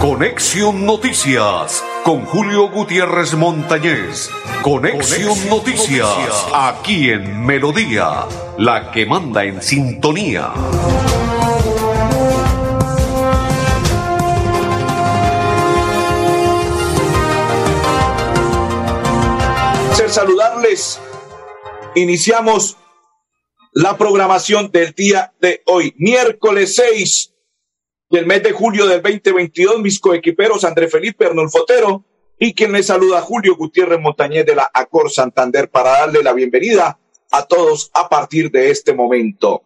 Conexión 0.00 0.86
Noticias 0.86 1.84
con 2.04 2.24
Julio 2.24 2.70
Gutiérrez 2.70 3.34
Montañez. 3.34 4.30
Conexión, 4.62 5.36
Noticias, 5.50 6.08
aquí 6.54 7.10
en 7.10 7.44
Melodía, 7.44 8.20
la 8.56 8.90
que 8.92 9.04
manda 9.04 9.44
en 9.44 9.60
sintonía. 9.60 10.54
Ser 19.92 20.08
saludarles. 20.08 20.98
Iniciamos 21.94 22.78
la 23.74 23.98
programación 23.98 24.70
del 24.70 24.92
día 24.92 25.34
de 25.40 25.62
hoy, 25.66 25.94
miércoles 25.98 26.76
6 26.76 27.34
del 28.08 28.24
mes 28.24 28.44
de 28.44 28.52
julio 28.52 28.86
del 28.86 29.02
2022, 29.02 29.80
mis 29.80 29.98
coequiperos 29.98 30.64
André 30.64 30.86
Felipe 30.86 31.26
Arnulfotero 31.26 32.04
y 32.38 32.54
quien 32.54 32.70
les 32.70 32.86
saluda 32.86 33.20
Julio 33.20 33.56
Gutiérrez 33.56 33.98
Montañez 33.98 34.46
de 34.46 34.54
la 34.54 34.70
Acor 34.72 35.10
Santander 35.10 35.68
para 35.68 35.90
darle 35.90 36.22
la 36.22 36.32
bienvenida 36.32 37.00
a 37.32 37.46
todos 37.46 37.90
a 37.94 38.08
partir 38.08 38.48
de 38.52 38.70
este 38.70 38.94
momento. 38.94 39.64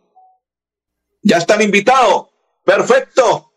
Ya 1.23 1.37
están 1.37 1.61
invitados. 1.61 2.29
Perfecto. 2.65 3.53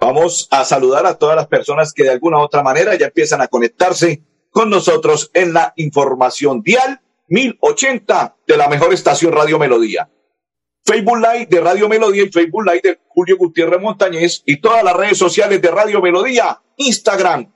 Vamos 0.00 0.48
a 0.50 0.64
saludar 0.64 1.06
a 1.06 1.16
todas 1.16 1.36
las 1.36 1.46
personas 1.46 1.92
que 1.92 2.02
de 2.02 2.10
alguna 2.10 2.38
u 2.38 2.42
otra 2.42 2.64
manera 2.64 2.96
ya 2.96 3.06
empiezan 3.06 3.40
a 3.40 3.46
conectarse 3.46 4.20
con 4.50 4.68
nosotros 4.68 5.30
en 5.32 5.52
la 5.52 5.72
información 5.76 6.60
dial 6.60 7.01
1080 7.32 8.36
de 8.46 8.56
la 8.58 8.68
mejor 8.68 8.92
estación 8.92 9.32
Radio 9.32 9.58
Melodía. 9.58 10.10
Facebook 10.84 11.16
Live 11.16 11.46
de 11.48 11.60
Radio 11.62 11.88
Melodía 11.88 12.24
y 12.24 12.30
Facebook 12.30 12.62
Live 12.66 12.80
de 12.82 13.00
Julio 13.08 13.38
Gutiérrez 13.38 13.80
Montañez 13.80 14.42
y 14.44 14.60
todas 14.60 14.84
las 14.84 14.94
redes 14.94 15.16
sociales 15.16 15.62
de 15.62 15.70
Radio 15.70 16.02
Melodía, 16.02 16.60
Instagram, 16.76 17.50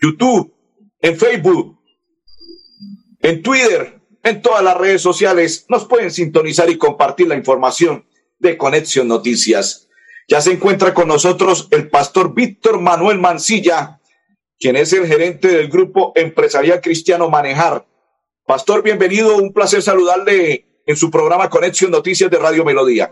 YouTube, 0.00 0.54
en 1.00 1.16
Facebook, 1.18 1.80
en 3.22 3.42
Twitter, 3.42 4.00
en 4.22 4.40
todas 4.40 4.62
las 4.62 4.76
redes 4.76 5.02
sociales. 5.02 5.66
Nos 5.68 5.86
pueden 5.86 6.12
sintonizar 6.12 6.70
y 6.70 6.78
compartir 6.78 7.26
la 7.26 7.34
información 7.34 8.06
de 8.38 8.56
Conexión 8.56 9.08
Noticias. 9.08 9.88
Ya 10.28 10.40
se 10.40 10.52
encuentra 10.52 10.94
con 10.94 11.08
nosotros 11.08 11.66
el 11.72 11.88
pastor 11.88 12.34
Víctor 12.34 12.80
Manuel 12.80 13.18
Mancilla, 13.18 14.00
quien 14.60 14.76
es 14.76 14.92
el 14.92 15.08
gerente 15.08 15.48
del 15.48 15.68
grupo 15.68 16.12
empresarial 16.14 16.80
cristiano 16.80 17.28
Manejar 17.28 17.84
Pastor, 18.46 18.84
bienvenido, 18.84 19.38
un 19.42 19.52
placer 19.52 19.82
saludarle 19.82 20.82
en 20.86 20.94
su 20.94 21.10
programa 21.10 21.50
Conexión 21.50 21.90
Noticias 21.90 22.30
de 22.30 22.38
Radio 22.38 22.64
Melodía. 22.64 23.10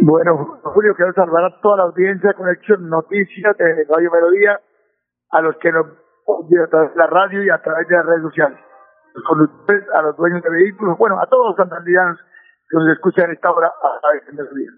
Bueno, 0.00 0.58
Julio, 0.62 0.94
quiero 0.96 1.12
saludar 1.12 1.52
a 1.52 1.60
toda 1.60 1.76
la 1.76 1.82
audiencia 1.82 2.30
de 2.30 2.34
Conexión 2.34 2.88
Noticias 2.88 3.54
de 3.58 3.84
Radio 3.84 4.10
Melodía, 4.10 4.58
a 5.32 5.42
los 5.42 5.54
que 5.58 5.70
nos 5.70 5.84
oyen 6.24 6.62
a 6.62 6.66
través 6.68 6.94
de 6.94 6.96
la 6.96 7.06
radio 7.08 7.44
y 7.44 7.50
a 7.50 7.60
través 7.60 7.88
de 7.88 7.94
las 7.94 8.06
redes 8.06 8.22
sociales, 8.22 8.58
a 9.94 10.02
los 10.02 10.16
dueños 10.16 10.42
de 10.42 10.48
vehículos, 10.48 10.96
bueno, 10.96 11.20
a 11.20 11.28
todos 11.28 11.48
los 11.48 11.56
santanderianos 11.56 12.18
que 12.70 12.76
nos 12.78 12.88
escuchan 12.96 13.28
a 13.28 13.34
esta 13.34 13.52
hora 13.52 13.68
a 13.68 14.00
través 14.00 14.24
de 14.28 14.32
Melodía. 14.32 14.70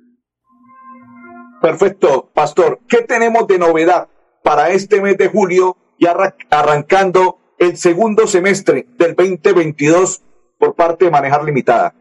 Perfecto, 1.62 2.30
Pastor. 2.34 2.80
¿Qué 2.88 3.02
tenemos 3.02 3.46
de 3.46 3.60
novedad 3.60 4.08
para 4.42 4.70
este 4.70 5.00
mes 5.00 5.16
de 5.16 5.28
julio 5.28 5.76
y 5.96 6.06
arrancando 6.08 7.39
el 7.60 7.76
segundo 7.76 8.26
semestre 8.26 8.86
del 8.96 9.14
2022 9.14 10.24
por 10.58 10.74
parte 10.74 11.04
de 11.04 11.10
Manejar 11.10 11.44
Limitada? 11.44 11.92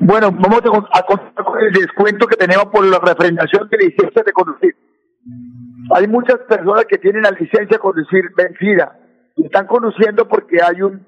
Bueno, 0.00 0.32
vamos 0.32 0.62
a 0.92 1.02
contar 1.02 1.44
con 1.44 1.60
el 1.60 1.72
descuento 1.72 2.26
que 2.26 2.36
tenemos 2.36 2.66
por 2.66 2.84
la 2.84 2.98
refrendación 2.98 3.68
de 3.68 3.76
licencia 3.76 4.22
de 4.24 4.32
conducir. 4.32 4.74
Hay 5.94 6.08
muchas 6.08 6.38
personas 6.48 6.86
que 6.86 6.98
tienen 6.98 7.22
la 7.22 7.30
licencia 7.30 7.66
de 7.68 7.78
conducir 7.78 8.24
vencida 8.34 8.98
y 9.36 9.44
están 9.44 9.66
conduciendo 9.66 10.26
porque 10.26 10.58
hay 10.62 10.80
un, 10.80 11.06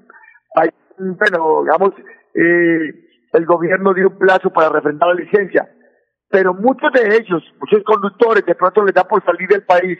hay 0.54 0.68
bueno, 0.98 1.62
digamos, 1.62 1.94
eh, 2.34 3.08
el 3.32 3.46
gobierno 3.46 3.94
dio 3.94 4.08
un 4.08 4.18
plazo 4.18 4.50
para 4.50 4.68
refrendar 4.68 5.08
la 5.08 5.14
licencia. 5.14 5.68
Pero 6.30 6.52
muchos 6.52 6.92
de 6.92 7.16
ellos, 7.16 7.42
muchos 7.58 7.82
conductores, 7.82 8.44
de 8.44 8.54
pronto 8.54 8.84
les 8.84 8.94
da 8.94 9.04
por 9.04 9.24
salir 9.24 9.48
del 9.48 9.64
país 9.64 9.98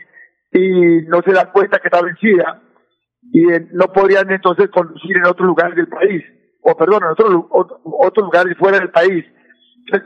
y 0.53 1.03
no 1.09 1.23
se 1.23 1.33
dan 1.33 1.51
cuenta 1.51 1.79
que 1.79 1.89
está 1.89 2.03
vencida 2.03 2.63
y 3.23 3.43
no 3.73 3.93
podrían 3.93 4.31
entonces 4.31 4.69
conducir 4.71 5.17
en 5.17 5.27
otros 5.27 5.47
lugares 5.47 5.77
del 5.77 5.89
país, 5.89 6.25
o 6.63 6.77
perdón, 6.77 7.03
en 7.05 7.11
otros 7.11 7.45
otros 7.51 8.25
lugares 8.25 8.57
fuera 8.59 8.79
del 8.79 8.91
país. 8.91 9.25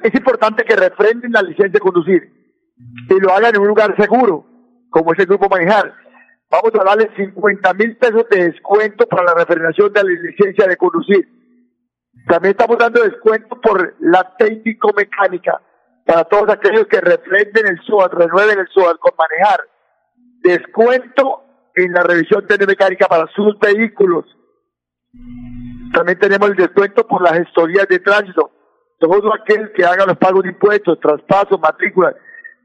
es 0.02 0.14
importante 0.14 0.64
que 0.64 0.76
refrenden 0.76 1.32
la 1.32 1.42
licencia 1.42 1.68
de 1.68 1.80
conducir 1.80 2.42
y 3.08 3.20
lo 3.20 3.32
hagan 3.32 3.54
en 3.54 3.60
un 3.60 3.68
lugar 3.68 3.94
seguro, 3.96 4.46
como 4.90 5.12
es 5.12 5.18
el 5.18 5.26
Grupo 5.26 5.48
Manejar. 5.48 5.94
Vamos 6.50 6.72
a 6.78 6.84
darle 6.84 7.10
50 7.16 7.74
mil 7.74 7.96
pesos 7.96 8.26
de 8.30 8.50
descuento 8.50 9.06
para 9.06 9.24
la 9.24 9.34
refrendación 9.34 9.92
de 9.92 10.02
la 10.02 10.10
licencia 10.10 10.66
de 10.66 10.76
conducir. 10.76 11.28
También 12.28 12.52
estamos 12.52 12.76
dando 12.78 13.02
descuento 13.02 13.60
por 13.60 13.94
la 14.00 14.36
técnico-mecánica 14.36 15.60
para 16.04 16.24
todos 16.24 16.50
aquellos 16.50 16.86
que 16.86 17.00
refrenden 17.00 17.68
el 17.68 17.80
SOAT, 17.86 18.12
renueven 18.12 18.58
el 18.58 18.68
SOAT 18.68 18.98
con 18.98 19.12
manejar. 19.16 19.60
Descuento 20.42 21.44
en 21.75 21.93
la 21.93 22.03
revisión 22.03 22.44
mecánica 22.66 23.06
para 23.06 23.27
sus 23.34 23.59
vehículos. 23.59 24.25
También 25.93 26.19
tenemos 26.19 26.50
el 26.50 26.56
descuento 26.56 27.06
por 27.06 27.22
las 27.22 27.34
gestorías 27.34 27.87
de 27.88 27.99
tránsito. 27.99 28.50
Todo 28.99 29.34
aquel 29.34 29.72
que 29.72 29.84
haga 29.84 30.06
los 30.06 30.16
pagos 30.16 30.43
de 30.44 30.50
impuestos, 30.50 30.99
traspasos, 31.00 31.60
matrículas, 31.60 32.15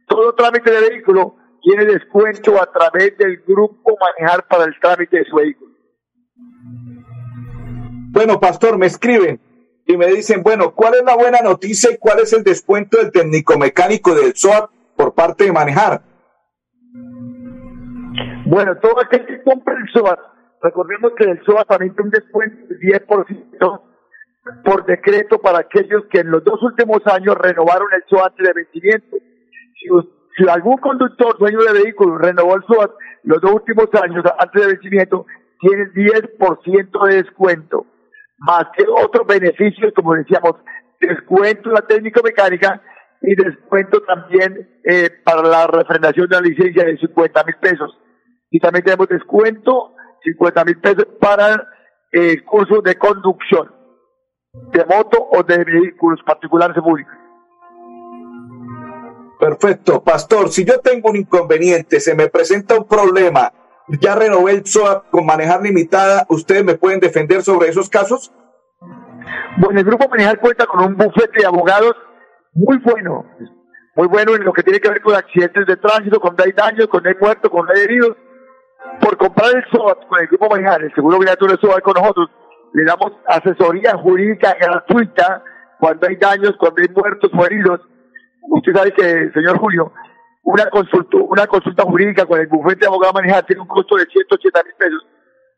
todo 0.08 0.34
trámite 0.34 0.72
de 0.72 0.90
vehículo 0.90 1.36
tiene 1.62 1.86
descuento 1.86 2.62
a 2.62 2.72
través 2.72 3.18
del 3.18 3.44
grupo 3.46 3.98
Manejar 4.00 4.48
para 4.48 4.66
el 4.66 4.80
trámite 4.80 5.18
de 5.18 5.26
su 5.26 5.36
vehículo. 5.36 5.74
Bueno, 8.12 8.40
pastor, 8.40 8.78
me 8.78 8.86
escriben 8.86 9.40
y 9.86 9.98
me 9.98 10.08
dicen, 10.08 10.44
bueno, 10.44 10.74
¿cuál 10.74 10.96
es 10.96 11.04
la 11.04 11.16
buena 11.16 11.42
noticia 11.42 11.92
y 11.92 11.98
cuál 11.98 12.20
es 12.20 12.34
el 12.34 12.44
descuento 12.44 12.98
del 12.98 13.12
técnico 13.12 13.58
mecánico 13.58 14.16
del 14.16 14.36
SOAT 14.36 14.70
por 14.96 15.14
parte 15.14 15.46
de 15.46 15.52
Manejar? 15.52 16.02
Bueno, 18.50 18.78
todo 18.78 19.02
aquel 19.02 19.26
que 19.26 19.44
compre 19.44 19.76
el 19.76 19.90
SOAT, 19.92 20.20
recordemos 20.62 21.12
que 21.18 21.26
el 21.26 21.44
SOAT 21.44 21.68
también 21.68 21.94
tiene 21.94 22.08
un 22.08 22.12
descuento 22.12 22.68
del 22.70 22.80
10% 22.80 23.82
por 24.64 24.86
decreto 24.86 25.40
para 25.40 25.60
aquellos 25.60 26.06
que 26.10 26.20
en 26.20 26.32
los 26.32 26.46
dos 26.46 26.64
últimos 26.64 27.06
años 27.08 27.36
renovaron 27.38 27.90
el 27.94 28.04
SOAT 28.10 28.38
de 28.38 28.54
vencimiento. 28.54 29.18
Si, 30.38 30.48
algún 30.48 30.78
conductor, 30.78 31.38
dueño 31.38 31.60
de 31.60 31.84
vehículo, 31.84 32.18
renovó 32.18 32.56
el 32.56 32.64
SOAT 32.64 32.92
los 33.24 33.42
dos 33.42 33.52
últimos 33.52 33.90
años 34.02 34.24
antes 34.40 34.62
de 34.62 34.68
vencimiento, 34.70 35.26
tiene 35.60 35.88
10% 35.92 37.08
de 37.10 37.16
descuento, 37.24 37.86
más 38.38 38.68
que 38.78 38.86
otros 38.88 39.28
beneficios, 39.28 39.92
como 39.94 40.14
decíamos, 40.14 40.54
descuento 41.02 41.68
en 41.68 41.76
la 41.76 41.82
técnica 41.82 42.22
mecánica 42.24 42.82
y 43.22 43.36
descuento 43.36 44.02
también 44.04 44.70
eh, 44.86 45.10
para 45.26 45.42
la 45.42 45.68
refrendación 45.68 46.30
de 46.30 46.36
la 46.38 46.42
licencia 46.42 46.86
de 46.86 46.98
50 46.98 47.44
mil 47.44 47.56
pesos 47.60 47.98
y 48.50 48.60
también 48.60 48.84
tenemos 48.84 49.08
descuento, 49.08 49.94
50 50.24 50.66
mil 50.66 50.80
pesos 50.80 51.08
para 51.20 51.68
el 52.12 52.44
curso 52.44 52.82
de 52.82 52.98
conducción 52.98 53.72
de 54.72 54.86
moto 54.86 55.28
o 55.32 55.44
de 55.44 55.64
vehículos 55.64 56.20
particulares 56.26 56.78
públicos. 56.82 57.14
Perfecto, 59.40 60.04
pastor. 60.04 60.50
Si 60.50 60.66
yo 60.66 60.80
tengo 60.80 61.10
un 61.10 61.18
inconveniente, 61.18 62.00
se 62.00 62.16
me 62.16 62.28
presenta 62.28 62.76
un 62.76 62.88
problema, 62.88 63.54
ya 64.02 64.16
renové 64.16 64.54
el 64.54 64.66
SOA 64.66 65.04
con 65.12 65.26
manejar 65.26 65.62
limitada, 65.62 66.26
¿ustedes 66.30 66.64
me 66.64 66.76
pueden 66.76 67.00
defender 67.00 67.44
sobre 67.44 67.70
esos 67.70 67.90
casos? 67.90 68.34
Bueno, 69.58 69.80
el 69.80 69.86
Grupo 69.86 70.08
Manejar 70.10 70.40
cuenta 70.40 70.66
con 70.66 70.84
un 70.84 70.96
bufete 70.96 71.42
de 71.42 71.46
abogados 71.46 71.96
muy 72.54 72.78
bueno, 72.80 73.26
muy 73.96 74.08
bueno 74.08 74.36
en 74.36 74.44
lo 74.44 74.54
que 74.54 74.64
tiene 74.64 74.80
que 74.80 74.90
ver 74.90 75.02
con 75.02 75.16
accidentes 75.16 75.66
de 75.68 75.78
tránsito, 75.78 76.20
con 76.20 76.36
hay 76.40 76.52
daños, 76.54 76.88
con 76.88 77.06
hay 77.06 77.14
muertos, 77.20 77.52
con 77.52 77.70
hay 77.70 77.84
heridos, 77.84 78.18
por 79.02 79.18
comprar 79.18 79.56
el 79.56 79.64
SOAT 79.72 80.08
con 80.08 80.20
el 80.20 80.28
Grupo 80.28 80.50
Manejar, 80.50 80.84
el 80.84 80.94
seguro 80.94 81.18
obligatorio 81.18 81.58
SOAT 81.58 81.82
con 81.82 81.94
nosotros, 81.94 82.30
le 82.74 82.84
damos 82.84 83.14
asesoría 83.28 83.98
jurídica 83.98 84.56
gratuita 84.60 85.44
cuando 85.80 86.08
hay 86.08 86.16
daños, 86.16 86.56
cuando 86.58 86.82
hay 86.82 86.90
muertos 86.90 87.32
o 87.34 87.46
heridos. 87.46 87.82
Usted 88.50 88.74
sabe 88.74 88.92
que, 88.92 89.32
señor 89.34 89.58
Julio, 89.60 89.92
una 90.44 90.70
consulta, 90.70 91.18
una 91.18 91.48
consulta 91.48 91.84
jurídica 91.84 92.26
con 92.26 92.40
el 92.40 92.48
bufete 92.48 92.82
de 92.82 92.88
abogado 92.88 93.14
manejar 93.14 93.46
tiene 93.46 93.62
un 93.62 93.68
costo 93.68 93.96
de 93.96 94.06
180 94.06 94.64
mil 94.64 94.74
pesos, 94.76 95.06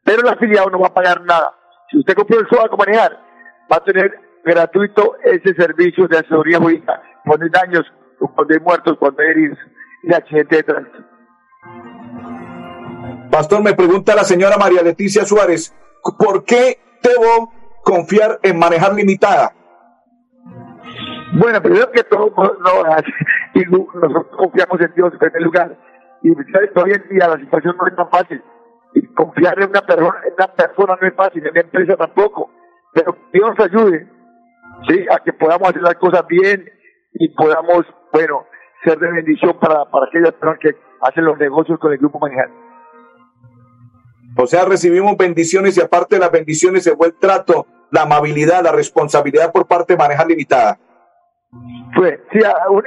pero 0.03 0.21
el 0.21 0.27
afiliado 0.30 0.69
no 0.69 0.80
va 0.80 0.88
a 0.88 0.94
pagar 0.94 1.21
nada. 1.24 1.56
Si 1.89 1.97
usted 1.97 2.15
compró 2.15 2.39
el 2.39 2.47
SOAT 2.47 2.69
con 2.69 2.80
manejar, 2.80 3.19
va 3.71 3.77
a 3.77 3.83
tener 3.83 4.12
gratuito 4.44 5.18
ese 5.24 5.53
servicio 5.53 6.07
de 6.07 6.18
asesoría 6.18 6.59
jurídica 6.59 7.01
cuando 7.25 7.45
hay 7.45 7.51
daños, 7.51 7.85
cuando 8.18 8.53
hay 8.53 8.59
muertos, 8.59 8.97
cuando 8.97 9.21
hay 9.21 9.30
heridos 9.30 9.59
y 10.03 10.13
accidentes 10.13 10.57
de 10.57 10.63
tránsito. 10.63 11.03
Pastor, 13.31 13.62
me 13.64 13.74
pregunta 13.74 14.16
la 14.16 14.24
señora 14.24 14.58
María 14.58 14.81
Leticia 14.81 15.24
Suárez, 15.24 15.76
¿por 16.18 16.46
qué 16.46 16.80
debo 17.04 17.52
confiar 17.84 18.40
en 18.42 18.58
manejar 18.58 18.94
limitada? 18.94 19.54
Bueno, 21.34 21.62
primero 21.62 21.92
que 21.92 22.04
todo, 22.06 22.34
no, 22.36 22.84
nosotros 24.02 24.36
confiamos 24.36 24.81
en 24.81 24.94
Dios 24.96 25.14
en 25.14 25.20
primer 25.20 25.42
lugar. 25.44 25.78
Y 26.24 26.31
hoy 26.31 26.92
en 26.92 27.10
día 27.10 27.28
la 27.28 27.38
situación 27.38 27.78
no 27.78 27.88
es 27.88 27.96
tan 27.96 28.10
fácil. 28.10 28.44
Y 28.96 29.06
confiar 29.14 29.60
en 29.60 29.70
una 29.70 29.81
persona, 29.81 30.16
en 30.26 30.34
una 30.34 30.48
persona 30.48 30.98
no 31.00 31.08
es 31.08 31.14
fácil, 31.14 31.46
en 31.46 31.52
una 31.52 31.62
empresa 31.62 31.96
tampoco. 31.98 32.50
Pero 32.94 33.16
Dios 33.31 33.52
nos 33.56 33.60
ayude, 33.60 34.08
¿sí? 34.88 35.06
A 35.12 35.20
que 35.20 35.34
podamos 35.34 35.70
hacer 35.70 35.84
las 35.84 35.96
cosas 35.96 36.26
bien 36.28 36.68
y 37.14 37.30
podamos, 37.36 37.86
bueno, 38.12 38.46
ser 38.84 38.98
de 38.98 39.12
bendición 39.12 39.60
para, 39.60 39.86
para 39.86 40.10
personas 40.10 40.60
que 40.60 40.76
hacen 41.02 41.26
los 41.26 41.38
negocios 41.38 41.78
con 41.80 41.92
el 41.92 42.00
grupo 42.00 42.18
Manejal. 42.20 42.69
O 44.36 44.48
sea, 44.48 44.66
recibimos 44.66 45.18
bendiciones 45.18 45.78
y 45.78 45.81
aparte 45.81 46.16
de 46.16 46.22
las 46.22 46.31
bendiciones 46.31 46.84
se 46.84 46.96
fue 46.96 47.08
el 47.08 47.18
trato, 47.18 47.66
la 47.92 48.04
amabilidad, 48.04 48.64
la 48.64 48.72
responsabilidad 48.72 49.52
por 49.52 49.68
parte 49.68 49.94
de 49.94 49.98
Manejar 49.98 50.28
Limitada. 50.28 50.80
Pues, 51.96 52.20
sí, 52.31 52.40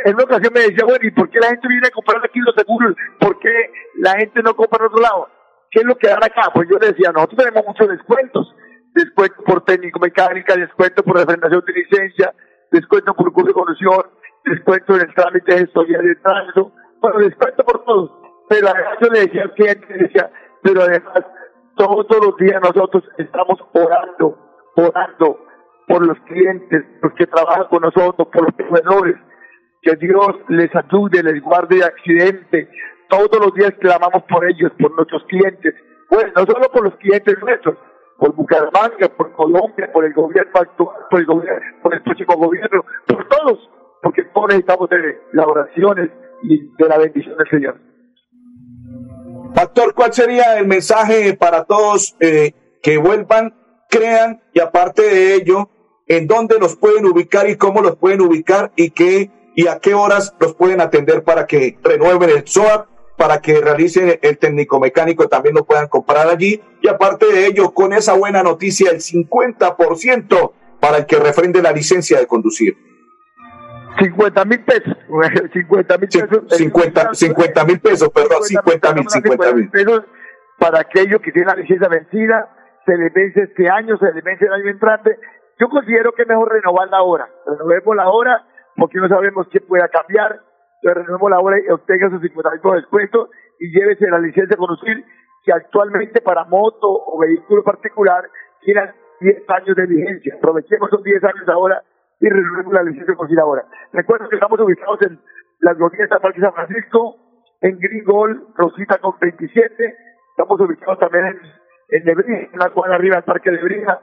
en 0.05 0.15
una 0.15 0.25
ocasión 0.25 0.53
me 0.55 0.61
decía, 0.61 0.85
bueno, 0.85 1.05
¿y 1.05 1.11
por 1.11 1.29
qué 1.29 1.41
la 1.41 1.49
gente 1.49 1.69
viene 1.69 1.89
a 1.89 1.91
comprar 1.91 2.25
aquí 2.25 2.39
los 2.39 2.55
seguros? 2.55 2.95
¿Por 3.19 3.39
qué 3.41 3.51
la 3.97 4.13
gente 4.13 4.43
no 4.43 4.55
compra 4.55 4.79
en 4.81 4.87
otro 4.87 5.01
lado? 5.01 5.29
¿Qué 5.71 5.81
es 5.81 5.87
lo 5.87 5.97
que 5.97 6.09
dan 6.09 6.23
acá? 6.23 6.51
Pues 6.55 6.69
yo 6.71 6.79
le 6.79 6.89
decía, 6.89 7.11
nosotros 7.13 7.39
tenemos 7.45 7.67
muchos 7.67 7.89
descuentos. 7.89 8.55
Descuento 8.95 9.43
por 9.45 9.65
técnico 9.65 9.99
mecánica, 9.99 10.55
descuento 10.55 11.03
por 11.03 11.17
refrendación 11.17 11.65
de 11.67 11.73
licencia, 11.73 12.35
descuento 12.71 13.15
por 13.15 13.33
curso 13.33 13.49
de 13.49 13.55
conducción, 13.55 14.07
descuento 14.45 14.95
en 14.97 15.01
el 15.01 15.15
trámite 15.15 15.53
de 15.53 15.59
gestoría 15.61 15.99
de 15.99 16.15
tránsito, 16.17 16.73
bueno, 17.01 17.19
descuento 17.21 17.65
por 17.65 17.85
todo. 17.85 18.47
Pero 18.49 18.69
además 18.69 18.99
yo 19.01 19.09
le 19.09 19.21
decía 19.21 19.43
al 19.45 19.55
cliente, 19.55 19.87
le 19.89 19.99
decía, 20.05 20.31
pero 20.63 20.83
además 20.83 21.25
todos 21.77 22.07
los 22.25 22.37
días 22.37 22.61
nosotros 22.63 23.05
estamos 23.19 23.59
orando, 23.73 24.39
orando 24.77 25.39
por 25.87 26.07
los 26.07 26.19
clientes, 26.21 26.85
los 27.03 27.13
que 27.15 27.27
trabajan 27.27 27.67
con 27.69 27.83
nosotros, 27.83 28.29
por 28.33 28.43
los 28.43 28.55
proveedores, 28.55 29.17
que 29.83 29.97
Dios 29.97 30.29
les 30.49 30.71
ayude, 30.75 31.23
les 31.23 31.43
guarde 31.43 31.77
de 31.77 31.85
accidente. 31.85 32.71
Todos 33.09 33.45
los 33.45 33.55
días 33.55 33.73
clamamos 33.81 34.23
por 34.29 34.49
ellos, 34.49 34.73
por 34.79 34.95
nuestros 34.95 35.25
clientes. 35.25 35.75
Bueno, 36.09 36.33
no 36.37 36.47
solo 36.47 36.71
por 36.71 36.85
los 36.85 36.95
clientes 36.97 37.37
nuestros, 37.41 37.77
por 38.17 38.35
Bucaramanga, 38.35 39.09
por 39.17 39.33
Colombia, 39.33 39.91
por 39.93 40.05
el 40.05 40.13
gobierno 40.13 40.53
actual, 40.55 40.97
por 41.11 41.21
el 41.21 41.27
gobierno, 41.27 41.79
por 41.83 41.95
el 41.95 42.03
próximo 42.03 42.37
gobierno, 42.37 42.85
por 43.07 43.29
todos, 43.29 43.71
porque 44.03 44.23
todos 44.33 44.49
necesitamos 44.49 44.89
de 44.91 45.21
las 45.33 45.47
oraciones 45.47 46.11
y 46.43 46.75
de 46.77 46.89
la 46.89 46.99
bendición 46.99 47.37
del 47.37 47.49
Señor. 47.51 47.92
Pastor, 49.55 49.95
¿cuál 49.95 50.13
sería 50.13 50.59
el 50.59 50.67
mensaje 50.67 51.35
para 51.35 51.65
todos 51.65 52.17
eh, 52.21 52.53
que 52.83 52.97
vuelvan, 52.97 53.55
crean 53.91 54.43
y 54.55 54.61
aparte 54.61 55.03
de 55.03 55.35
ello, 55.35 55.69
en 56.07 56.27
dónde 56.27 56.59
los 56.59 56.77
pueden 56.77 57.07
ubicar 57.07 57.49
y 57.49 57.57
cómo 57.57 57.83
los 57.83 57.97
pueden 57.97 58.23
ubicar 58.23 58.73
y 58.77 58.91
qué 58.91 59.31
y 59.55 59.67
a 59.67 59.79
qué 59.79 59.95
horas 59.95 60.35
los 60.41 60.55
pueden 60.55 60.81
atender 60.81 61.23
para 61.23 61.47
que 61.47 61.79
renueven 61.83 62.31
el 62.31 62.47
SOAP, 62.47 62.87
para 63.19 63.41
que 63.41 63.61
realicen 63.61 64.19
el 64.23 64.39
técnico 64.39 64.81
mecánico, 64.81 65.29
también 65.29 65.55
lo 65.55 65.65
puedan 65.65 65.89
comprar 65.89 66.29
allí. 66.29 66.61
Y 66.81 66.89
aparte 66.89 67.27
de 67.27 67.47
ello, 67.47 67.73
con 67.73 67.93
esa 67.93 68.15
buena 68.15 68.43
noticia, 68.43 68.91
el 68.91 69.01
50% 69.01 70.53
para 70.81 70.99
el 70.99 71.07
que 71.07 71.17
refrende 71.17 71.63
la 71.63 71.73
licencia 71.73 72.19
de 72.19 72.27
conducir. 72.27 72.77
50 74.03 74.45
mil 74.45 74.65
pesos. 74.65 74.97
50 75.53 75.99
mil 75.99 76.09
pesos. 76.09 76.45
50 76.49 77.65
mil 77.65 77.81
pesos, 77.81 78.09
perdón, 78.11 78.43
50 78.43 78.95
mil, 78.95 79.09
50 79.09 79.55
mil 79.55 79.71
pesos 79.71 80.05
para 80.59 80.81
aquellos 80.81 81.21
que 81.21 81.33
tienen 81.33 81.49
la 81.49 81.61
licencia 81.61 81.89
vencida, 81.89 82.49
se 82.87 82.97
les 82.97 83.13
vence 83.13 83.43
este 83.43 83.69
año, 83.69 83.97
se 83.99 84.13
les 84.13 84.23
vence 84.23 84.45
el 84.45 84.53
año 84.53 84.69
entrante. 84.69 85.19
Yo 85.59 85.69
considero 85.69 86.13
que 86.13 86.23
es 86.23 86.29
mejor 86.29 86.53
renovar 86.53 86.89
la 86.89 87.03
hora. 87.03 87.29
Renovemos 87.47 87.97
la 87.97 88.09
hora 88.09 88.45
porque 88.77 88.99
no 88.99 89.09
sabemos 89.09 89.47
qué 89.51 89.61
pueda 89.61 89.89
cambiar. 89.89 90.41
Entonces 90.83 91.07
renovemos 91.07 91.31
la 91.31 91.41
hora 91.41 91.59
y 91.59 91.71
obtenga 91.71 92.11
sus 92.11 92.21
50 92.23 92.51
mil 92.51 92.61
por 92.61 92.77
descuento 92.77 93.31
y 93.59 93.71
llévese 93.71 94.09
la 94.11 94.19
licencia 94.19 94.47
de 94.51 94.57
conducir 94.57 95.05
que 95.45 95.53
actualmente 95.53 96.21
para 96.21 96.45
moto 96.45 96.89
o 96.89 97.19
vehículo 97.19 97.63
particular 97.63 98.29
tienen 98.61 98.91
10 99.21 99.51
años 99.51 99.77
de 99.77 99.87
vigencia. 99.87 100.35
Aprovechemos 100.37 100.89
esos 100.89 101.03
10 101.03 101.25
años 101.25 101.49
ahora 101.49 101.83
y 102.23 102.29
resolvemos 102.29 102.73
la 102.73 102.85
licencia 102.85 103.17
de 103.19 103.41
ahora. 103.41 103.65
Recuerdo 103.93 104.29
que 104.29 104.37
estamos 104.37 104.59
ubicados 104.61 105.03
en 105.03 105.21
las 105.59 105.77
glorias 105.77 106.09
del 106.09 106.21
Parque 106.21 106.41
San 106.41 106.55
Francisco, 106.55 107.17
en 107.61 107.79
Gringol, 107.81 108.47
Rosita 108.55 108.99
con 108.99 109.19
27. 109.21 109.97
Estamos 110.31 110.61
ubicados 110.61 111.01
también 111.01 111.27
en, 111.27 111.41
en 111.89 112.05
Lebrija, 112.05 112.49
en 112.53 112.59
la 112.61 112.71
cuadra 112.71 112.95
arriba 112.95 113.17
del 113.17 113.25
Parque 113.25 113.51
de 113.51 113.57
Lebrija. 113.57 114.01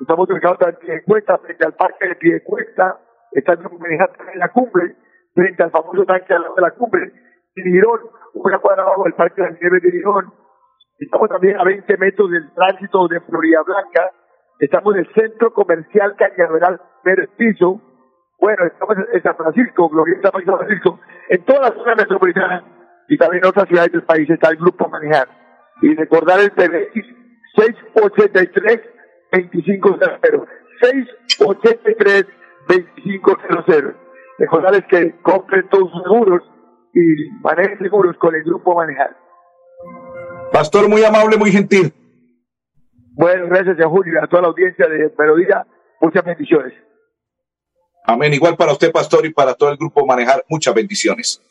Estamos 0.00 0.30
ubicados 0.30 0.58
también 0.58 0.80
en 0.80 0.86
Piedecuesta, 0.86 1.38
frente 1.38 1.66
al 1.66 1.74
Parque 1.74 2.08
de 2.08 2.14
Piedecuesta. 2.16 3.00
Estamos 3.32 3.70
en 4.32 4.38
la 4.38 4.48
cumbre, 4.48 4.96
frente 5.34 5.62
al 5.62 5.70
famoso 5.70 6.06
tanque 6.06 6.32
al 6.32 6.42
lado 6.42 6.54
de 6.54 6.62
la 6.62 6.70
cumbre. 6.70 7.12
Girón, 7.54 8.00
una 8.32 8.58
cuadra 8.60 8.84
abajo 8.84 9.04
del 9.04 9.12
Parque 9.12 9.42
de 9.42 9.50
la 9.50 9.58
Nieve 9.60 9.80
de 9.80 9.90
Girón. 9.90 10.32
Estamos 10.98 11.28
también 11.28 11.60
a 11.60 11.64
20 11.64 11.96
metros 11.98 12.30
del 12.30 12.50
tránsito 12.54 13.08
de 13.08 13.20
Florida 13.20 13.62
Blanca 13.62 14.10
Estamos 14.58 14.94
en 14.94 15.00
el 15.00 15.14
centro 15.14 15.52
comercial 15.52 16.16
Cañaveral 16.16 16.80
Piso. 17.36 17.80
Bueno, 18.40 18.66
estamos 18.66 18.96
en 19.12 19.22
San 19.22 19.36
Francisco, 19.36 19.88
Glorieta 19.88 20.30
San 20.30 20.58
Francisco, 20.58 21.00
en 21.28 21.44
toda 21.44 21.70
la 21.70 21.74
zona 21.74 21.96
metropolitana 21.96 22.62
y 23.08 23.16
también 23.16 23.42
en 23.42 23.48
otras 23.48 23.66
ciudades 23.68 23.90
del 23.92 24.02
país 24.02 24.28
está 24.30 24.50
el 24.50 24.56
Grupo 24.56 24.88
Manejar. 24.88 25.28
Y 25.82 25.94
recordar 25.94 26.40
el 26.40 26.50
PBX 26.50 27.06
683-2500. 27.56 30.46
683-2500. 32.68 33.94
Recordarles 34.38 34.84
que 34.88 35.14
compren 35.22 35.68
todos 35.68 35.90
sus 35.90 36.02
seguros 36.02 36.42
y 36.94 37.00
manejen 37.42 37.78
seguros 37.78 38.16
con 38.18 38.34
el 38.34 38.42
Grupo 38.44 38.74
Manejar. 38.74 39.16
Pastor, 40.52 40.88
muy 40.88 41.04
amable, 41.04 41.36
muy 41.36 41.50
gentil. 41.50 41.92
Bueno, 43.14 43.48
gracias 43.48 43.80
a 43.80 43.88
Julio 43.88 44.14
y 44.14 44.18
a 44.18 44.28
toda 44.28 44.42
la 44.42 44.48
audiencia 44.48 44.86
de 44.86 45.12
Melodía. 45.18 45.66
Muchas 46.00 46.24
bendiciones. 46.24 46.72
Amén. 48.08 48.32
Igual 48.32 48.56
para 48.56 48.72
usted, 48.72 48.90
pastor, 48.90 49.26
y 49.26 49.34
para 49.34 49.52
todo 49.52 49.68
el 49.68 49.76
grupo 49.76 50.06
Manejar, 50.06 50.42
muchas 50.48 50.74
bendiciones. 50.74 51.42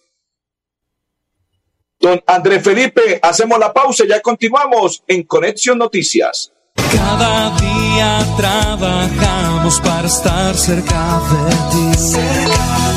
Don 2.00 2.20
Andrés 2.26 2.64
Felipe, 2.64 3.20
hacemos 3.22 3.60
la 3.60 3.72
pausa 3.72 4.06
y 4.06 4.08
ya 4.08 4.20
continuamos 4.22 5.04
en 5.08 5.22
Conexión 5.24 5.78
Noticias. 5.78 6.52
Cada 6.76 7.56
día 7.58 8.26
trabajamos 8.38 9.80
para 9.82 10.08
estar 10.08 10.56
cerca 10.56 11.22
de 11.30 11.52
ti. 11.72 12.18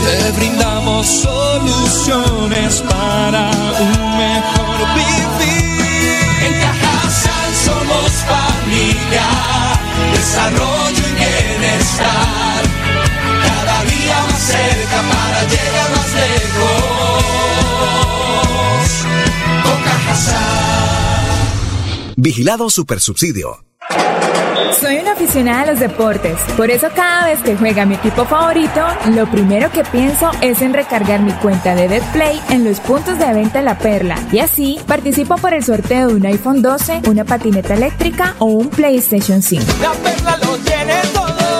Te 0.04 0.32
brindamos 0.38 1.06
soluciones 1.06 2.80
para 2.88 3.50
un 3.78 4.16
mejor 4.16 4.78
vivir. 4.94 5.84
En 6.46 6.60
Cajasal 6.62 7.54
somos 7.54 8.10
familia, 8.24 9.26
desarrollo 10.14 11.02
y 11.08 11.14
bienestar. 11.14 12.69
Cerca 14.50 15.00
para 15.10 15.40
llegar 15.44 15.88
más 15.96 16.10
lejos. 16.14 16.80
Con 19.64 19.80
Vigilado 22.16 22.68
Supersubsidio. 22.70 23.64
Soy 24.80 24.96
una 24.96 25.12
aficionada 25.12 25.62
a 25.62 25.66
los 25.66 25.80
deportes, 25.80 26.38
por 26.56 26.70
eso 26.70 26.88
cada 26.94 27.26
vez 27.26 27.40
que 27.40 27.54
juega 27.56 27.84
mi 27.84 27.96
equipo 27.96 28.24
favorito, 28.24 28.80
lo 29.14 29.30
primero 29.30 29.70
que 29.70 29.84
pienso 29.84 30.30
es 30.40 30.62
en 30.62 30.72
recargar 30.72 31.20
mi 31.20 31.32
cuenta 31.32 31.74
de 31.74 31.86
BetPlay 31.86 32.40
en 32.50 32.64
los 32.64 32.80
puntos 32.80 33.18
de 33.18 33.32
venta 33.34 33.60
La 33.60 33.76
Perla. 33.78 34.16
Y 34.32 34.38
así 34.38 34.78
participo 34.86 35.36
por 35.36 35.52
el 35.52 35.62
sorteo 35.64 36.08
de 36.08 36.14
un 36.14 36.24
iPhone 36.26 36.62
12, 36.62 37.02
una 37.08 37.24
patineta 37.24 37.74
eléctrica 37.74 38.36
o 38.38 38.46
un 38.46 38.70
PlayStation 38.70 39.42
5. 39.42 39.64
La 39.82 39.92
Perla 39.92 40.38
lo 40.38 40.56
tiene 40.58 40.94
todo 41.12 41.59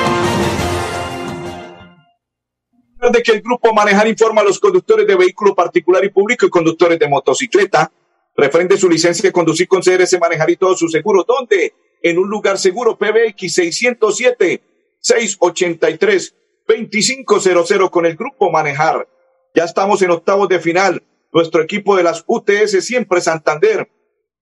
De 3.11 3.23
que 3.23 3.31
el 3.31 3.41
grupo 3.41 3.73
Manejar 3.73 4.07
informa 4.07 4.41
a 4.41 4.43
los 4.43 4.59
conductores 4.59 5.07
de 5.07 5.15
vehículo 5.15 5.55
particular 5.55 6.03
y 6.03 6.09
público 6.09 6.45
y 6.45 6.49
conductores 6.49 6.99
de 6.99 7.07
motocicleta 7.07 7.91
refrende 8.35 8.77
su 8.77 8.89
licencia 8.89 9.27
de 9.27 9.33
conducir 9.33 9.67
con 9.67 9.81
CRS 9.81 10.19
Manejar 10.19 10.49
y 10.49 10.55
todo 10.55 10.75
su 10.75 10.87
seguro. 10.87 11.25
¿Dónde? 11.27 11.73
En 12.01 12.17
un 12.17 12.29
lugar 12.29 12.57
seguro 12.57 12.97
PBX 12.97 13.53
607 13.53 14.61
683 14.99 16.35
2500 16.67 17.89
con 17.89 18.05
el 18.05 18.15
grupo 18.15 18.49
Manejar. 18.49 19.07
Ya 19.53 19.65
estamos 19.65 20.01
en 20.01 20.11
octavos 20.11 20.47
de 20.47 20.59
final. 20.59 21.03
Nuestro 21.33 21.61
equipo 21.61 21.95
de 21.95 22.03
las 22.03 22.23
UTS 22.27 22.83
siempre 22.85 23.21
Santander 23.21 23.89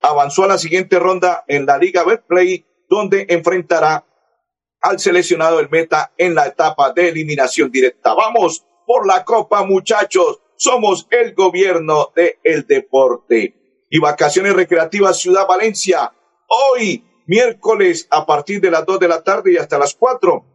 avanzó 0.01 0.43
a 0.43 0.47
la 0.47 0.57
siguiente 0.57 0.99
ronda 0.99 1.43
en 1.47 1.65
la 1.65 1.77
Liga 1.77 2.03
Betplay, 2.03 2.65
donde 2.89 3.25
enfrentará 3.29 4.05
al 4.81 4.99
seleccionado 4.99 5.57
del 5.57 5.69
meta 5.69 6.13
en 6.17 6.35
la 6.35 6.47
etapa 6.47 6.91
de 6.93 7.09
eliminación 7.09 7.71
directa. 7.71 8.13
Vamos 8.13 8.65
por 8.85 9.05
la 9.05 9.23
Copa, 9.23 9.63
muchachos. 9.63 10.39
Somos 10.55 11.07
el 11.11 11.33
gobierno 11.33 12.11
del 12.15 12.37
el 12.43 12.67
deporte. 12.67 13.55
Y 13.89 13.99
vacaciones 13.99 14.53
recreativas 14.53 15.19
Ciudad 15.19 15.47
Valencia. 15.47 16.13
Hoy, 16.47 17.03
miércoles, 17.27 18.07
a 18.11 18.25
partir 18.25 18.61
de 18.61 18.71
las 18.71 18.85
2 18.85 18.99
de 18.99 19.07
la 19.07 19.23
tarde 19.23 19.53
y 19.53 19.57
hasta 19.57 19.79
las 19.79 19.95
4, 19.95 20.45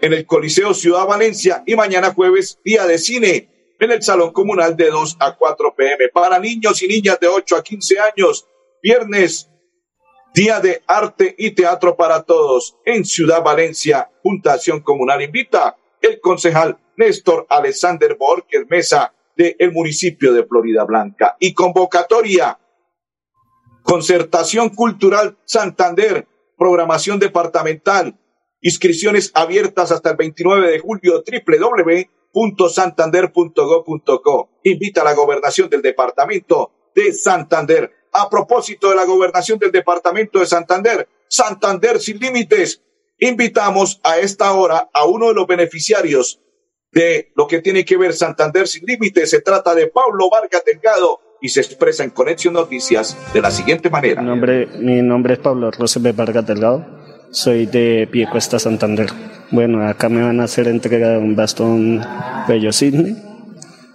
en 0.00 0.12
el 0.12 0.26
Coliseo 0.26 0.74
Ciudad 0.74 1.06
Valencia. 1.06 1.62
Y 1.66 1.76
mañana 1.76 2.12
jueves, 2.12 2.60
día 2.64 2.86
de 2.86 2.98
cine, 2.98 3.74
en 3.78 3.90
el 3.90 4.02
Salón 4.02 4.32
Comunal 4.32 4.76
de 4.76 4.90
2 4.90 5.16
a 5.20 5.36
4 5.36 5.74
pm. 5.74 6.08
Para 6.08 6.38
niños 6.38 6.82
y 6.82 6.88
niñas 6.88 7.18
de 7.20 7.28
8 7.28 7.56
a 7.56 7.62
15 7.62 8.00
años. 8.00 8.46
Viernes, 8.82 9.51
Día 10.34 10.60
de 10.60 10.82
Arte 10.86 11.34
y 11.36 11.50
Teatro 11.50 11.94
para 11.94 12.22
Todos 12.22 12.78
en 12.86 13.04
Ciudad 13.04 13.42
Valencia. 13.42 14.10
Juntación 14.22 14.80
Comunal 14.80 15.20
invita 15.20 15.76
el 16.00 16.20
concejal 16.20 16.78
Néstor 16.96 17.46
Alexander 17.50 18.16
Borges 18.18 18.64
Mesa 18.70 19.12
del 19.36 19.56
el 19.58 19.72
municipio 19.72 20.32
de 20.32 20.46
Florida 20.46 20.84
Blanca. 20.84 21.36
Y 21.38 21.52
convocatoria. 21.52 22.58
Concertación 23.82 24.70
Cultural 24.70 25.36
Santander. 25.44 26.26
Programación 26.56 27.18
departamental. 27.18 28.18
Inscripciones 28.62 29.32
abiertas 29.34 29.92
hasta 29.92 30.12
el 30.12 30.16
29 30.16 30.70
de 30.70 30.78
julio. 30.78 31.22
www.santander.go.co. 32.32 34.50
Invita 34.64 35.02
a 35.02 35.04
la 35.04 35.12
gobernación 35.12 35.68
del 35.68 35.82
departamento 35.82 36.72
de 36.94 37.12
Santander 37.12 38.01
a 38.12 38.28
propósito 38.28 38.90
de 38.90 38.96
la 38.96 39.04
gobernación 39.04 39.58
del 39.58 39.72
departamento 39.72 40.38
de 40.38 40.46
Santander, 40.46 41.08
Santander 41.28 41.98
sin 41.98 42.18
límites. 42.18 42.82
Invitamos 43.18 44.00
a 44.04 44.18
esta 44.18 44.52
hora 44.52 44.88
a 44.92 45.06
uno 45.06 45.28
de 45.28 45.34
los 45.34 45.46
beneficiarios 45.46 46.40
de 46.92 47.32
lo 47.34 47.46
que 47.46 47.60
tiene 47.60 47.84
que 47.84 47.96
ver 47.96 48.12
Santander 48.12 48.68
sin 48.68 48.84
límites. 48.84 49.30
Se 49.30 49.40
trata 49.40 49.74
de 49.74 49.86
Pablo 49.86 50.28
Vargas 50.30 50.62
Delgado 50.64 51.20
y 51.40 51.48
se 51.48 51.60
expresa 51.60 52.04
en 52.04 52.10
Conexión 52.10 52.54
Noticias 52.54 53.16
de 53.32 53.40
la 53.40 53.50
siguiente 53.50 53.88
manera. 53.90 54.20
Mi 54.20 54.28
nombre, 54.28 54.66
mi 54.78 55.02
nombre 55.02 55.34
es 55.34 55.40
Pablo 55.40 55.70
Rosebe 55.70 56.12
Vargas 56.12 56.46
Delgado. 56.46 56.84
Soy 57.30 57.64
de 57.64 58.06
Piecuesta, 58.12 58.58
Santander. 58.58 59.08
Bueno, 59.50 59.86
acá 59.88 60.10
me 60.10 60.22
van 60.22 60.40
a 60.40 60.44
hacer 60.44 60.68
entrega 60.68 61.10
de 61.10 61.18
un 61.18 61.34
bastón 61.34 62.04
Bello 62.46 62.72
Sidney, 62.72 63.16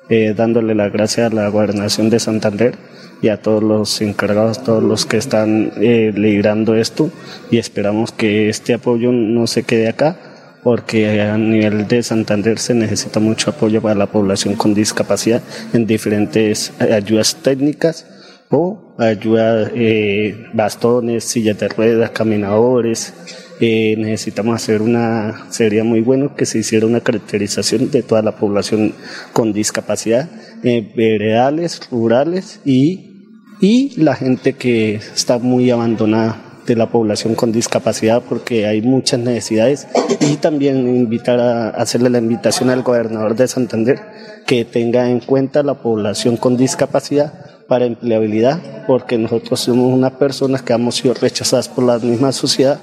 eh, 0.10 0.34
dándole 0.36 0.74
la 0.74 0.90
gracia 0.90 1.28
a 1.28 1.30
la 1.30 1.50
gobernación 1.50 2.10
de 2.10 2.20
Santander 2.20 2.76
y 3.22 3.30
a 3.30 3.42
todos 3.42 3.64
los 3.64 4.02
encargados, 4.02 4.64
todos 4.64 4.84
los 4.84 5.06
que 5.06 5.18
están 5.18 5.72
eh, 5.78 6.14
liderando 6.16 6.76
esto 6.76 7.10
y 7.52 7.58
esperamos 7.58 8.12
que 8.12 8.50
este 8.50 8.74
apoyo 8.74 9.12
no 9.12 9.48
se 9.48 9.64
quede 9.64 9.88
acá 9.88 10.18
porque 10.64 11.22
a 11.22 11.38
nivel 11.38 11.88
de 11.88 12.04
Santander 12.04 12.60
se 12.60 12.74
necesita 12.74 13.20
mucho 13.20 13.52
apoyo 13.52 13.82
para 13.82 13.96
la 13.96 14.08
población 14.08 14.56
con 14.56 14.74
discapacidad 14.74 15.42
en 15.74 15.86
diferentes 15.86 16.74
ayudas 16.80 17.36
técnicas 17.36 18.06
o 18.50 18.96
ayuda 18.98 19.70
eh, 19.74 20.48
bastones, 20.54 21.24
sillas 21.24 21.60
de 21.60 21.68
ruedas, 21.68 22.12
caminadores. 22.12 23.14
Eh, 23.60 23.96
necesitamos 23.98 24.56
hacer 24.56 24.82
una, 24.84 25.48
sería 25.50 25.84
muy 25.84 26.02
bueno 26.02 26.36
que 26.36 26.46
se 26.46 26.60
hiciera 26.60 26.86
una 26.86 27.02
caracterización 27.02 27.90
de 27.90 28.04
toda 28.04 28.22
la 28.22 28.34
población 28.34 28.94
con 29.34 29.52
discapacidad, 29.52 30.30
eh, 30.64 30.92
veredales, 30.96 31.82
rurales 31.90 32.60
y, 32.66 33.34
y 33.60 34.00
la 34.00 34.16
gente 34.16 34.54
que 34.54 34.96
está 34.96 35.40
muy 35.40 35.72
abandonada 35.72 36.44
de 36.68 36.76
la 36.76 36.90
población 36.90 37.34
con 37.34 37.52
discapacidad 37.52 38.22
porque 38.22 38.68
hay 38.68 38.82
muchas 38.82 39.22
necesidades. 39.22 39.88
Y 40.20 40.36
también 40.36 40.88
invitar 40.88 41.40
a 41.40 41.70
hacerle 41.70 42.10
la 42.10 42.20
invitación 42.20 42.70
al 42.70 42.84
gobernador 42.84 43.36
de 43.36 43.48
Santander 43.48 44.00
que 44.46 44.66
tenga 44.66 45.10
en 45.10 45.20
cuenta 45.20 45.64
la 45.64 45.76
población 45.76 46.38
con 46.38 46.58
discapacidad 46.58 47.34
para 47.68 47.86
empleabilidad 47.86 48.86
porque 48.86 49.18
nosotros 49.18 49.60
somos 49.62 49.94
unas 49.94 50.14
personas 50.14 50.62
que 50.62 50.74
hemos 50.74 50.96
sido 50.96 51.14
rechazadas 51.16 51.68
por 51.68 51.84
la 51.84 52.00
misma 52.00 52.32
sociedad 52.32 52.80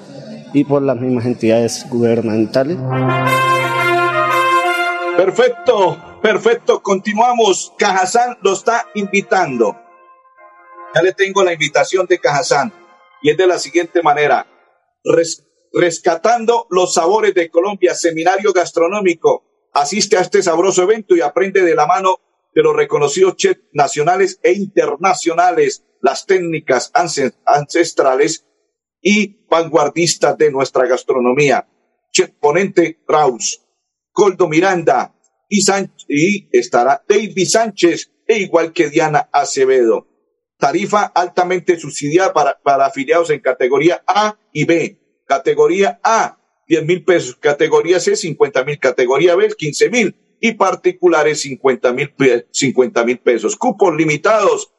y 0.54 0.64
por 0.64 0.82
las 0.82 0.96
mismas 0.96 1.26
entidades 1.26 1.84
gubernamentales. 1.90 2.78
Perfecto, 5.16 6.18
perfecto. 6.22 6.82
Continuamos. 6.82 7.72
Cajazán 7.76 8.38
lo 8.40 8.52
está 8.52 8.88
invitando. 8.94 9.76
Ya 10.94 11.02
le 11.02 11.12
tengo 11.12 11.42
la 11.42 11.52
invitación 11.52 12.06
de 12.06 12.18
Cajazán 12.20 12.72
y 13.20 13.30
es 13.30 13.36
de 13.36 13.46
la 13.46 13.58
siguiente 13.58 14.02
manera. 14.02 14.46
rescatando 15.72 16.68
los 16.70 16.94
sabores 16.94 17.34
de 17.34 17.50
Colombia, 17.50 17.94
seminario 17.94 18.52
gastronómico. 18.52 19.44
Asiste 19.72 20.16
a 20.16 20.20
este 20.20 20.40
sabroso 20.40 20.84
evento 20.84 21.16
y 21.16 21.20
aprende 21.20 21.62
de 21.62 21.74
la 21.74 21.84
mano 21.84 22.20
de 22.54 22.62
los 22.62 22.76
reconocidos 22.76 23.34
chefs 23.36 23.60
nacionales 23.72 24.38
e 24.44 24.52
internacionales 24.52 25.84
las 26.00 26.26
técnicas 26.26 26.92
ancestrales 26.94 28.46
y 29.04 29.46
vanguardistas 29.48 30.36
de 30.38 30.50
nuestra 30.50 30.86
gastronomía. 30.86 31.68
Chef 32.10 32.30
Ponente 32.40 33.00
Raus, 33.06 33.60
Coldo 34.10 34.48
Miranda 34.48 35.14
y, 35.48 35.60
y 36.08 36.48
estará 36.50 37.04
David 37.06 37.46
Sánchez 37.46 38.10
e 38.26 38.38
igual 38.38 38.72
que 38.72 38.88
Diana 38.88 39.28
Acevedo. 39.30 40.08
Tarifa 40.58 41.02
altamente 41.02 41.78
subsidiada 41.78 42.32
para, 42.32 42.58
para 42.62 42.86
afiliados 42.86 43.28
en 43.28 43.40
categoría 43.40 44.02
A 44.06 44.38
y 44.52 44.64
B. 44.64 44.98
Categoría 45.26 46.00
A, 46.02 46.38
10 46.68 46.86
mil 46.86 47.04
pesos. 47.04 47.36
Categoría 47.36 48.00
C, 48.00 48.16
50 48.16 48.64
mil. 48.64 48.78
Categoría 48.78 49.34
B, 49.34 49.48
15 49.54 49.90
mil. 49.90 50.16
Y 50.40 50.52
particulares, 50.52 51.40
50 51.42 51.92
mil 51.92 52.14
50 52.50 53.04
mil 53.04 53.18
pesos. 53.18 53.56
Cupos 53.56 53.94
limitados. 53.94 54.72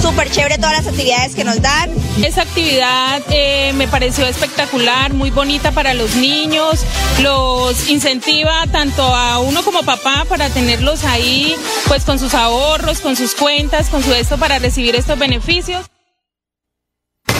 súper 0.00 0.30
chévere 0.30 0.56
todas 0.56 0.84
las 0.84 0.86
actividades 0.86 1.34
que 1.34 1.44
nos 1.44 1.60
dan. 1.60 1.90
Esa 2.22 2.42
actividad 2.42 3.22
eh, 3.30 3.72
me 3.74 3.88
pareció 3.88 4.26
espectacular, 4.26 5.12
muy 5.12 5.30
bonita 5.30 5.72
para 5.72 5.94
los 5.94 6.16
niños, 6.16 6.84
los 7.20 7.88
incentiva 7.88 8.66
tanto 8.70 9.02
a 9.02 9.38
uno 9.38 9.62
como 9.62 9.82
papá 9.82 10.24
para 10.28 10.48
tenerlos 10.50 11.04
ahí, 11.04 11.54
pues 11.88 12.04
con 12.04 12.18
sus 12.18 12.34
ahorros, 12.34 13.00
con 13.00 13.16
sus 13.16 13.34
cuentas, 13.34 13.88
con 13.88 14.02
su 14.02 14.12
esto 14.12 14.38
para 14.38 14.58
recibir 14.58 14.94
estos 14.96 15.18
beneficios. 15.18 15.91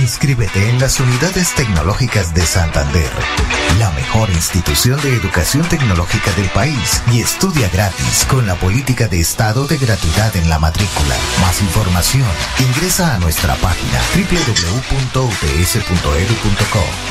Inscríbete 0.00 0.70
en 0.70 0.80
las 0.80 0.98
unidades 0.98 1.54
tecnológicas 1.54 2.32
de 2.32 2.46
Santander, 2.46 3.10
la 3.78 3.90
mejor 3.90 4.30
institución 4.30 4.98
de 5.02 5.14
educación 5.14 5.68
tecnológica 5.68 6.32
del 6.32 6.48
país, 6.50 7.02
y 7.12 7.20
estudia 7.20 7.68
gratis 7.68 8.24
con 8.26 8.46
la 8.46 8.54
política 8.54 9.08
de 9.08 9.20
estado 9.20 9.66
de 9.66 9.76
gratuidad 9.76 10.34
en 10.36 10.48
la 10.48 10.58
matrícula. 10.58 11.14
Más 11.42 11.60
información, 11.60 12.26
ingresa 12.60 13.14
a 13.14 13.18
nuestra 13.18 13.56
página 13.56 14.00
www.ups.edu.co. 14.14 15.24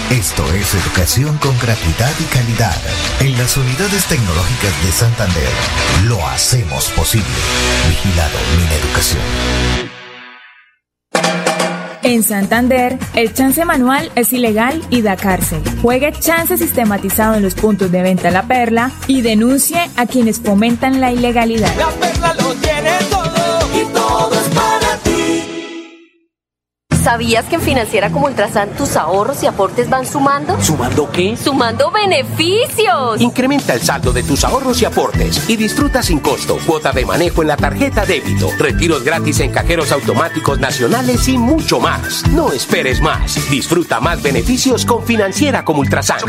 Esto 0.09 0.51
es 0.53 0.73
educación 0.73 1.37
con 1.37 1.55
gratuidad 1.59 2.13
y 2.19 2.23
calidad. 2.23 2.81
En 3.19 3.37
las 3.37 3.55
unidades 3.55 4.05
tecnológicas 4.05 4.83
de 4.83 4.91
Santander, 4.91 5.53
lo 6.05 6.27
hacemos 6.27 6.89
posible. 6.89 7.27
Vigilado 7.87 8.39
mi 8.57 8.63
educación. 8.73 9.98
En 12.01 12.23
Santander, 12.23 12.97
el 13.13 13.33
chance 13.33 13.63
manual 13.65 14.11
es 14.15 14.31
ilegal 14.31 14.81
y 14.89 15.01
da 15.01 15.17
cárcel. 15.17 15.61
Juegue 15.81 16.13
chance 16.13 16.57
sistematizado 16.57 17.35
en 17.35 17.43
los 17.43 17.55
puntos 17.55 17.91
de 17.91 18.01
venta 18.01 18.31
La 18.31 18.43
Perla 18.43 18.91
y 19.07 19.21
denuncie 19.21 19.89
a 19.97 20.05
quienes 20.05 20.39
fomentan 20.39 21.01
la 21.01 21.11
ilegalidad. 21.11 21.75
La 21.77 21.89
Perla 21.89 22.33
lo 22.35 22.53
tiene 22.55 22.91
todo 23.09 23.81
y 23.81 23.93
todo 23.93 24.33
es 24.33 24.55
para. 24.55 24.68
¿Sabías 27.09 27.45
que 27.45 27.55
en 27.55 27.61
Financiera 27.61 28.11
como 28.11 28.27
Ultrasan 28.27 28.69
tus 28.75 28.95
ahorros 28.95 29.41
y 29.41 29.47
aportes 29.47 29.89
van 29.89 30.05
sumando? 30.05 30.61
¿Sumando 30.61 31.09
qué? 31.11 31.35
¡Sumando 31.35 31.89
beneficios! 31.89 33.19
Incrementa 33.19 33.73
el 33.73 33.81
saldo 33.81 34.13
de 34.13 34.21
tus 34.21 34.43
ahorros 34.43 34.79
y 34.83 34.85
aportes 34.85 35.49
y 35.49 35.55
disfruta 35.55 36.03
sin 36.03 36.19
costo 36.19 36.59
cuota 36.67 36.91
de 36.91 37.07
manejo 37.07 37.41
en 37.41 37.47
la 37.47 37.57
tarjeta 37.57 38.05
débito, 38.05 38.51
retiros 38.59 39.03
gratis 39.03 39.39
en 39.39 39.51
cajeros 39.51 39.91
automáticos 39.91 40.59
nacionales 40.59 41.27
y 41.27 41.39
mucho 41.39 41.79
más. 41.79 42.27
No 42.27 42.51
esperes 42.51 43.01
más. 43.01 43.49
Disfruta 43.49 43.99
más 43.99 44.21
beneficios 44.21 44.85
con 44.85 45.03
Financiera 45.03 45.65
como 45.65 45.79
Ultrasan. 45.79 46.19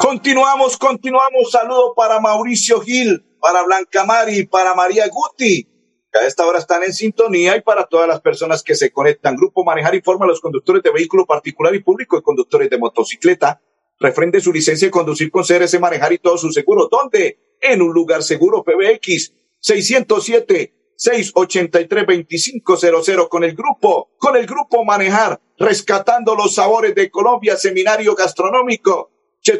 Continuamos, 0.00 0.76
continuamos. 0.78 1.52
Saludo 1.52 1.94
para 1.94 2.18
Mauricio 2.18 2.80
Gil, 2.80 3.24
para 3.40 3.62
Blanca 3.62 4.04
Mari, 4.04 4.46
para 4.46 4.74
María 4.74 5.06
Guti. 5.06 5.75
A 6.16 6.26
esta 6.26 6.46
hora 6.46 6.58
están 6.58 6.82
en 6.82 6.92
sintonía 6.92 7.56
y 7.56 7.60
para 7.60 7.84
todas 7.84 8.08
las 8.08 8.20
personas 8.20 8.62
que 8.62 8.74
se 8.74 8.90
conectan. 8.90 9.36
Grupo 9.36 9.64
Manejar 9.64 9.94
informa 9.94 10.24
a 10.24 10.28
los 10.28 10.40
conductores 10.40 10.82
de 10.82 10.90
vehículo 10.90 11.26
particular 11.26 11.74
y 11.74 11.80
público 11.80 12.16
y 12.16 12.22
conductores 12.22 12.70
de 12.70 12.78
motocicleta. 12.78 13.60
Refrende 13.98 14.40
su 14.40 14.52
licencia 14.52 14.88
de 14.88 14.92
conducir 14.92 15.30
con 15.30 15.44
CRS 15.44 15.78
Manejar 15.78 16.12
y 16.12 16.18
todos 16.18 16.40
sus 16.40 16.54
seguros. 16.54 16.88
¿Dónde? 16.90 17.38
En 17.60 17.82
un 17.82 17.92
lugar 17.92 18.22
seguro 18.22 18.64
PBX 18.64 19.32
607 19.60 20.72
683 20.96 22.06
2500 22.06 23.28
con 23.28 23.44
el 23.44 23.54
grupo, 23.54 24.10
con 24.18 24.36
el 24.36 24.46
grupo 24.46 24.84
Manejar, 24.84 25.40
rescatando 25.58 26.34
los 26.34 26.54
sabores 26.54 26.94
de 26.94 27.10
Colombia, 27.10 27.56
seminario 27.56 28.14
gastronómico. 28.14 29.10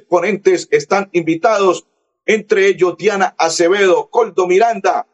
Ponentes 0.08 0.68
están 0.70 1.10
invitados, 1.12 1.86
entre 2.24 2.66
ellos 2.66 2.96
Diana 2.96 3.34
Acevedo, 3.38 4.08
Coldo 4.10 4.46
Miranda, 4.46 5.06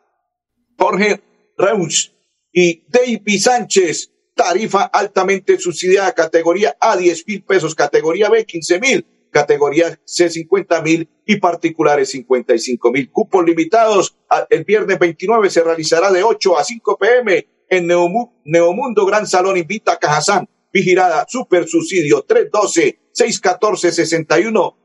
Jorge 0.78 1.20
Reus 1.57 2.15
y 2.53 2.85
David 2.88 3.41
Sánchez. 3.41 4.11
Tarifa 4.35 4.85
altamente 4.85 5.59
subsidiada, 5.59 6.12
categoría 6.12 6.75
A 6.81 6.97
10 6.97 7.29
mil 7.29 7.45
pesos, 7.45 7.75
categoría 7.75 8.31
B 8.31 8.47
15 8.47 8.81
mil, 8.81 9.07
categoría 9.31 10.01
C 10.07 10.31
50 10.31 10.81
mil 10.81 11.09
y 11.27 11.37
particulares 11.37 12.11
55 12.11 12.91
mil. 12.93 13.11
Cupos 13.11 13.45
limitados. 13.45 14.17
El 14.49 14.65
viernes 14.65 14.99
29 14.99 15.51
se 15.51 15.62
realizará 15.62 16.11
de 16.11 16.23
8 16.23 16.59
a 16.59 16.65
5 16.65 16.99
pm 16.99 17.47
en 17.69 17.87
Neomundo 17.87 19.07
Gran 19.07 19.27
Salón. 19.27 19.59
Invita 19.59 19.93
a 19.93 19.99
Cajazán. 19.99 20.49
Vigilada, 20.73 21.27
super 21.29 21.69
subsidio 21.69 22.23
312 22.23 23.01
614 23.12 23.93
61 23.93 24.79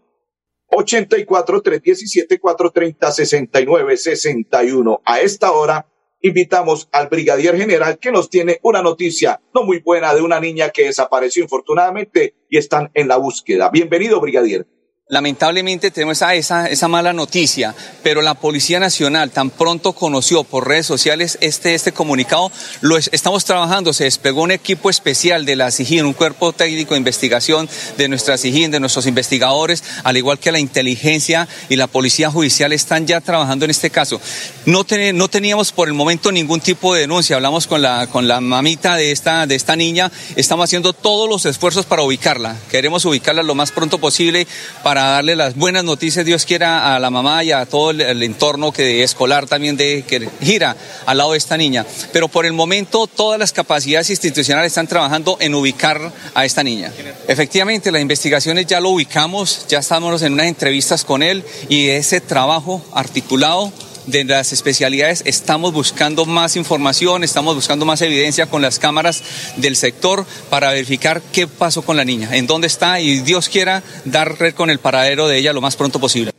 84 0.69 1.61
317 1.61 2.39
430 2.39 3.11
69 3.11 3.97
61. 3.97 5.01
A 5.05 5.21
esta 5.21 5.51
hora 5.51 5.87
invitamos 6.21 6.89
al 6.91 7.07
brigadier 7.07 7.57
general 7.57 7.99
que 7.99 8.11
nos 8.11 8.29
tiene 8.29 8.59
una 8.63 8.81
noticia 8.81 9.41
no 9.53 9.63
muy 9.63 9.79
buena 9.79 10.13
de 10.13 10.21
una 10.21 10.39
niña 10.39 10.69
que 10.69 10.85
desapareció 10.85 11.43
infortunadamente 11.43 12.35
y 12.49 12.57
están 12.57 12.91
en 12.93 13.07
la 13.07 13.17
búsqueda. 13.17 13.69
Bienvenido, 13.69 14.19
brigadier. 14.19 14.65
Lamentablemente 15.09 15.89
tenemos 15.89 16.21
esa, 16.21 16.67
esa, 16.67 16.87
mala 16.89 17.13
noticia, 17.13 17.73
pero 18.03 18.21
la 18.21 18.33
Policía 18.33 18.77
Nacional 18.77 19.31
tan 19.31 19.49
pronto 19.49 19.93
conoció 19.93 20.43
por 20.43 20.67
redes 20.67 20.85
sociales 20.85 21.37
este, 21.39 21.75
este 21.75 21.93
comunicado, 21.93 22.51
lo 22.81 22.97
es, 22.97 23.09
estamos 23.13 23.45
trabajando, 23.45 23.93
se 23.93 24.03
desplegó 24.03 24.41
un 24.41 24.51
equipo 24.51 24.89
especial 24.89 25.45
de 25.45 25.55
la 25.55 25.71
SIGIN, 25.71 26.03
un 26.03 26.11
cuerpo 26.11 26.51
técnico 26.51 26.93
de 26.93 26.97
investigación 26.97 27.69
de 27.97 28.09
nuestra 28.09 28.37
SIGIN, 28.37 28.69
de 28.69 28.81
nuestros 28.81 29.05
investigadores, 29.05 29.81
al 30.03 30.17
igual 30.17 30.39
que 30.39 30.51
la 30.51 30.59
inteligencia 30.59 31.47
y 31.69 31.77
la 31.77 31.87
Policía 31.87 32.29
Judicial 32.29 32.73
están 32.73 33.07
ya 33.07 33.21
trabajando 33.21 33.63
en 33.63 33.71
este 33.71 33.89
caso. 33.89 34.19
No, 34.65 34.85
no 35.13 35.27
teníamos 35.29 35.71
por 35.71 35.87
el 35.87 35.93
momento 35.93 36.33
ningún 36.33 36.59
tipo 36.59 36.93
de 36.93 36.99
denuncia, 36.99 37.37
hablamos 37.37 37.65
con 37.65 37.81
la, 37.81 38.07
con 38.07 38.27
la 38.27 38.41
mamita 38.41 38.97
de 38.97 39.13
esta, 39.13 39.47
de 39.47 39.55
esta 39.55 39.77
niña, 39.77 40.11
estamos 40.35 40.65
haciendo 40.65 40.91
todos 40.91 41.29
los 41.29 41.45
esfuerzos 41.45 41.85
para 41.85 42.01
ubicarla, 42.01 42.57
queremos 42.69 43.05
ubicarla 43.05 43.41
lo 43.41 43.55
más 43.55 43.71
pronto 43.71 43.99
posible 43.99 44.45
para 44.83 44.96
para 44.97 45.09
darle 45.09 45.35
las 45.35 45.55
buenas 45.55 45.83
noticias, 45.83 46.25
Dios 46.25 46.43
quiera, 46.43 46.95
a 46.95 46.99
la 46.99 47.11
mamá 47.11 47.43
y 47.43 47.51
a 47.51 47.67
todo 47.67 47.91
el, 47.91 48.23
entorno 48.23 48.71
que 48.71 49.03
escolar 49.03 49.45
también 49.45 49.77
de, 49.77 50.03
que 50.07 50.27
gira 50.41 50.75
al 51.05 51.19
lado 51.19 51.33
de 51.33 51.37
esta 51.37 51.55
niña. 51.55 51.85
Pero 52.11 52.29
por 52.29 52.47
el 52.47 52.53
momento 52.53 53.05
todas 53.05 53.37
las 53.37 53.53
capacidades 53.53 54.09
institucionales 54.09 54.71
están 54.71 54.87
trabajando 54.87 55.37
en 55.39 55.53
ubicar 55.53 56.11
a 56.33 56.45
esta 56.45 56.63
niña. 56.63 56.91
Efectivamente, 57.27 57.91
las 57.91 58.01
investigaciones 58.01 58.65
ya 58.65 58.79
lo 58.79 58.89
ubicamos, 58.89 59.67
ya 59.69 59.77
estamos 59.77 60.19
en 60.23 60.33
unas 60.33 60.47
entrevistas 60.47 61.05
con 61.05 61.21
él 61.21 61.43
y 61.69 61.89
ese 61.89 62.19
trabajo 62.19 62.83
articulado 62.91 63.71
de 64.07 64.23
las 64.23 64.53
especialidades 64.53 65.21
estamos 65.25 65.73
buscando 65.73 66.25
más 66.25 66.55
información, 66.55 67.23
estamos 67.23 67.55
buscando 67.55 67.85
más 67.85 68.01
evidencia 68.01 68.47
con 68.47 68.61
las 68.61 68.79
cámaras 68.79 69.53
del 69.57 69.75
sector 69.75 70.25
para 70.49 70.71
verificar 70.71 71.21
qué 71.31 71.47
pasó 71.47 71.83
con 71.83 71.97
la 71.97 72.05
niña, 72.05 72.35
en 72.35 72.47
dónde 72.47 72.67
está 72.67 72.99
y 72.99 73.19
Dios 73.19 73.49
quiera 73.49 73.83
dar 74.05 74.39
red 74.39 74.55
con 74.55 74.69
el 74.69 74.79
paradero 74.79 75.27
de 75.27 75.37
ella 75.37 75.53
lo 75.53 75.61
más 75.61 75.75
pronto 75.75 75.99
posible. 75.99 76.31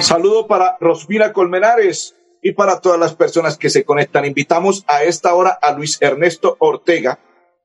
Saludo 0.00 0.46
para 0.46 0.76
Rosmina 0.80 1.32
Colmenares 1.32 2.16
y 2.42 2.52
para 2.52 2.80
todas 2.80 2.98
las 2.98 3.14
personas 3.14 3.56
que 3.56 3.70
se 3.70 3.84
conectan. 3.84 4.24
Invitamos 4.24 4.84
a 4.88 5.04
esta 5.04 5.32
hora 5.34 5.50
a 5.62 5.72
Luis 5.72 5.98
Ernesto 6.00 6.56
Ortega, 6.58 7.20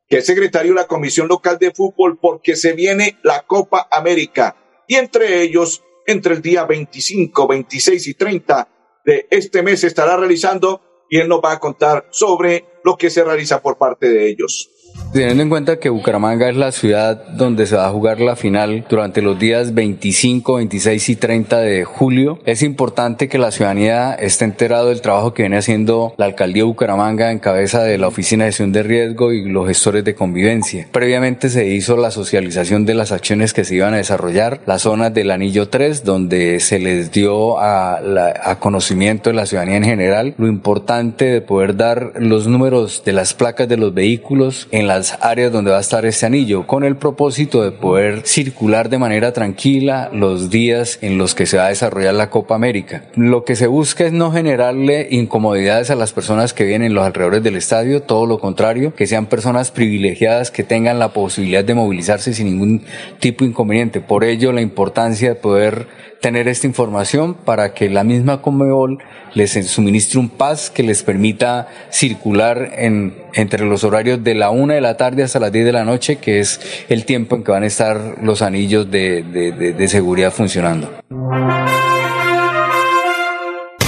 que 0.08 0.18
es 0.18 0.26
secretario 0.26 0.74
de 0.74 0.82
la 0.82 0.88
Comisión 0.88 1.28
Local 1.28 1.58
de 1.58 1.72
Fútbol, 1.72 2.20
porque 2.22 2.56
se 2.56 2.74
viene 2.74 3.18
la 3.24 3.42
Copa 3.42 3.88
América 3.92 4.56
y 4.88 4.96
entre 4.96 5.42
ellos 5.42 5.84
entre 6.08 6.34
el 6.34 6.42
día 6.42 6.66
25, 6.66 7.48
26 7.48 8.08
y 8.08 8.14
30 8.16 8.68
de 9.06 9.28
este 9.30 9.62
mes 9.62 9.82
se 9.82 9.88
estará 9.88 10.18
realizando 10.18 11.06
y 11.10 11.20
él 11.20 11.28
nos 11.28 11.40
va 11.40 11.52
a 11.52 11.60
contar 11.60 12.08
sobre 12.10 12.66
lo 12.84 12.98
que 12.98 13.10
se 13.10 13.24
realiza 13.24 13.62
por 13.62 13.78
parte 13.78 14.10
de 14.10 14.28
ellos. 14.28 14.72
Teniendo 15.14 15.44
en 15.44 15.50
cuenta 15.50 15.80
que 15.80 15.90
Bucaramanga 15.90 16.50
es 16.50 16.58
la 16.58 16.72
ciudad 16.72 17.28
donde 17.30 17.66
se 17.66 17.76
va 17.76 17.88
a 17.88 17.92
jugar 17.92 18.20
la 18.20 18.36
final 18.36 18.86
durante 18.90 19.22
los 19.22 19.40
días 19.40 19.74
25, 19.74 20.56
26 20.56 21.10
y 21.10 21.16
30 21.16 21.60
de 21.60 21.84
julio, 21.86 22.40
es 22.46 22.62
importante 22.62 23.28
que 23.28 23.38
la 23.38 23.52
ciudadanía 23.52 24.14
esté 24.14 24.46
enterado 24.46 24.90
del 24.90 25.02
trabajo 25.02 25.34
que 25.34 25.44
viene 25.44 25.58
haciendo 25.58 26.14
la 26.18 26.26
alcaldía 26.26 26.64
de 26.64 26.68
Bucaramanga 26.68 27.32
en 27.32 27.40
cabeza 27.40 27.84
de 27.84 27.98
la 27.98 28.08
Oficina 28.08 28.44
de 28.44 28.50
Gestión 28.50 28.72
de 28.74 28.84
Riesgo 28.84 29.34
y 29.34 29.50
los 29.50 29.68
gestores 29.68 30.04
de 30.04 30.14
convivencia. 30.14 30.88
Previamente 30.92 31.50
se 31.50 31.68
hizo 31.68 31.98
la 31.98 32.12
socialización 32.12 32.86
de 32.86 32.94
las 32.94 33.12
acciones 33.12 33.54
que 33.54 33.64
se 33.64 33.76
iban 33.76 33.94
a 33.94 33.98
desarrollar, 33.98 34.62
las 34.66 34.84
zonas 34.84 35.14
del 35.14 35.32
anillo 35.32 35.70
3, 35.70 36.04
donde 36.04 36.60
se 36.60 36.80
les 36.80 37.12
dio 37.12 37.60
a, 37.60 38.02
la, 38.02 38.34
a 38.44 38.60
conocimiento 38.60 39.30
de 39.30 39.36
la 39.36 39.46
ciudadanía 39.46 39.78
en 39.78 39.84
general 39.86 40.36
lo 40.38 40.48
importante 40.48 41.26
de 41.26 41.42
poder 41.42 41.76
dar 41.76 42.14
los 42.18 42.48
números 42.48 43.04
de 43.06 43.14
las 43.14 43.34
placas 43.34 43.68
de 43.68 43.78
los 43.78 43.94
vehículos 43.94 44.68
en 44.72 44.87
las 44.88 45.18
áreas 45.22 45.52
donde 45.52 45.72
va 45.72 45.78
a 45.78 45.82
estar 45.82 46.06
este 46.06 46.26
anillo, 46.26 46.66
con 46.66 46.84
el 46.84 46.96
propósito 46.96 47.64
de 47.64 47.72
poder 47.72 48.26
circular 48.26 48.90
de 48.90 48.98
manera 48.98 49.34
tranquila 49.34 50.10
los 50.14 50.50
días 50.50 51.00
en 51.02 51.18
los 51.18 51.36
que 51.36 51.46
se 51.46 51.58
va 51.58 51.66
a 51.66 51.70
desarrollar 51.70 52.14
la 52.14 52.30
Copa 52.30 52.56
América. 52.56 53.04
Lo 53.16 53.44
que 53.44 53.56
se 53.56 53.68
busca 53.68 54.06
es 54.06 54.14
no 54.14 54.32
generarle 54.32 55.08
incomodidades 55.12 55.90
a 55.90 55.96
las 55.96 56.14
personas 56.14 56.54
que 56.54 56.64
vienen 56.64 56.88
en 56.88 56.94
los 56.94 57.06
alrededores 57.06 57.44
del 57.44 57.56
estadio, 57.56 58.02
todo 58.02 58.26
lo 58.26 58.40
contrario, 58.40 58.96
que 58.96 59.08
sean 59.08 59.26
personas 59.26 59.72
privilegiadas 59.72 60.52
que 60.52 60.64
tengan 60.64 61.00
la 61.00 61.14
posibilidad 61.14 61.64
de 61.64 61.76
movilizarse 61.76 62.34
sin 62.34 62.48
ningún 62.48 62.84
tipo 63.20 63.44
de 63.44 63.52
inconveniente. 63.52 64.02
Por 64.02 64.24
ello, 64.24 64.52
la 64.52 64.62
importancia 64.62 65.30
de 65.30 65.36
poder 65.36 65.88
tener 66.22 66.48
esta 66.48 66.68
información 66.68 67.34
para 67.34 67.74
que 67.74 67.90
la 67.90 68.04
misma 68.04 68.42
Comebol 68.42 69.00
les 69.34 69.52
suministre 69.68 70.20
un 70.20 70.30
pas 70.30 70.70
que 70.70 70.84
les 70.84 71.04
permita 71.04 71.68
circular 71.90 72.72
en, 72.78 73.16
entre 73.34 73.66
los 73.66 73.84
horarios 73.84 74.24
de 74.24 74.34
la 74.34 74.50
una 74.50 74.74
de 74.76 74.82
la 74.82 74.98
tarde 74.98 75.24
hasta 75.24 75.40
las 75.40 75.52
10 75.52 75.66
de 75.66 75.72
la 75.72 75.84
noche, 75.84 76.18
que 76.18 76.40
es 76.40 76.60
el 76.90 77.06
tiempo 77.06 77.36
en 77.36 77.44
que 77.44 77.52
van 77.52 77.64
a 77.64 77.68
estar 77.68 78.18
los 78.22 78.42
anillos 78.42 78.90
de, 78.90 79.24
de, 79.24 79.88
seguridad 79.88 80.32
funcionando. 80.32 80.92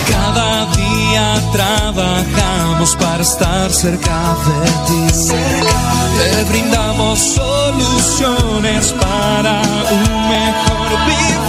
Cada 0.09 0.65
día 0.75 1.41
trabajamos 1.51 2.95
para 2.95 3.23
estar 3.23 3.71
cerca 3.71 4.35
de 4.45 4.69
ti. 4.87 5.33
Te 6.19 6.43
brindamos 6.51 7.19
soluciones 7.19 8.93
para 8.93 9.61
un 9.91 10.29
mejor 10.29 10.89
vivir. 11.07 11.48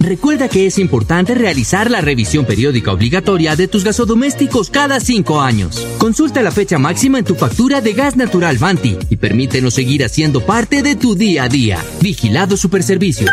Recuerda 0.00 0.48
que 0.48 0.66
es 0.66 0.78
importante 0.78 1.34
realizar 1.34 1.90
la 1.90 2.00
revisión 2.00 2.46
periódica 2.46 2.92
obligatoria 2.92 3.56
de 3.56 3.66
tus 3.66 3.82
gasodomésticos 3.82 4.70
cada 4.70 5.00
cinco 5.00 5.40
años. 5.40 5.84
Consulta 5.98 6.40
la 6.40 6.52
fecha 6.52 6.78
máxima 6.78 7.18
en 7.18 7.24
tu 7.24 7.34
factura 7.34 7.80
de 7.80 7.94
gas 7.94 8.16
natural 8.16 8.58
Vanti 8.58 8.96
y 9.10 9.16
permítenos 9.16 9.74
seguir 9.74 10.04
haciendo 10.04 10.40
parte 10.46 10.82
de 10.82 10.94
tu 10.94 11.16
día 11.16 11.44
a 11.44 11.48
día. 11.48 11.84
Vigilado 12.00 12.56
Superservicios. 12.56 13.30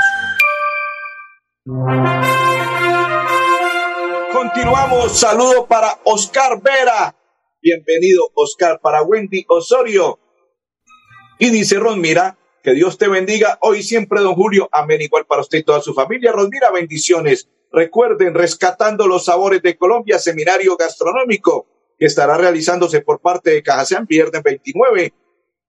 Continuamos. 4.33 5.19
Saludo 5.19 5.67
para 5.67 5.99
Oscar 6.03 6.61
Vera. 6.63 7.15
Bienvenido, 7.61 8.31
Oscar, 8.33 8.79
para 8.81 9.03
Wendy 9.03 9.45
Osorio. 9.49 10.19
Y 11.37 11.51
dice 11.51 11.77
Ronmira, 11.77 12.37
que 12.65 12.73
Dios 12.73 12.97
te 12.97 13.07
bendiga 13.07 13.57
hoy 13.61 13.83
siempre, 13.83 14.21
don 14.21 14.33
Julio. 14.33 14.67
Amén. 14.71 14.99
Igual 14.99 15.27
para 15.27 15.41
usted 15.41 15.59
y 15.59 15.63
toda 15.63 15.81
su 15.81 15.93
familia. 15.93 16.31
Ronmira, 16.31 16.71
bendiciones. 16.71 17.47
Recuerden, 17.71 18.33
rescatando 18.33 19.05
los 19.05 19.25
sabores 19.25 19.61
de 19.61 19.77
Colombia, 19.77 20.17
seminario 20.17 20.75
gastronómico 20.75 21.67
que 21.99 22.07
estará 22.07 22.37
realizándose 22.37 23.01
por 23.01 23.21
parte 23.21 23.51
de 23.51 23.61
Cajasán 23.61 24.07
viernes 24.07 24.41
29 24.41 25.13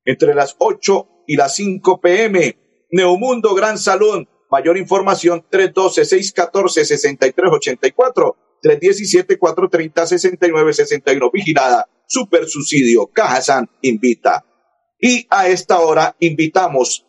entre 0.07 0.35
las 0.35 0.57
8 0.59 1.07
y 1.27 1.37
las 1.37 1.55
5 1.57 2.01
pm. 2.01 2.57
Neomundo 2.91 3.55
Gran 3.55 3.77
Salón. 3.77 4.27
Mayor 4.51 4.79
información 4.79 5.45
312-614-6384. 5.53 8.37
317-430-6961. 8.63 11.31
Vigilada. 11.31 11.91
Super 12.07 12.47
subsidio. 12.47 13.09
Cajasán 13.09 13.69
invita. 13.83 14.47
Y 14.99 15.27
a 15.31 15.49
esta 15.49 15.81
hora 15.81 16.17
invitamos 16.21 17.07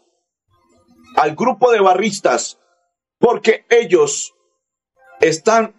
al 1.16 1.36
grupo 1.36 1.72
de 1.72 1.80
barristas 1.80 2.60
porque 3.20 3.66
ellos 3.70 4.36
están 5.20 5.74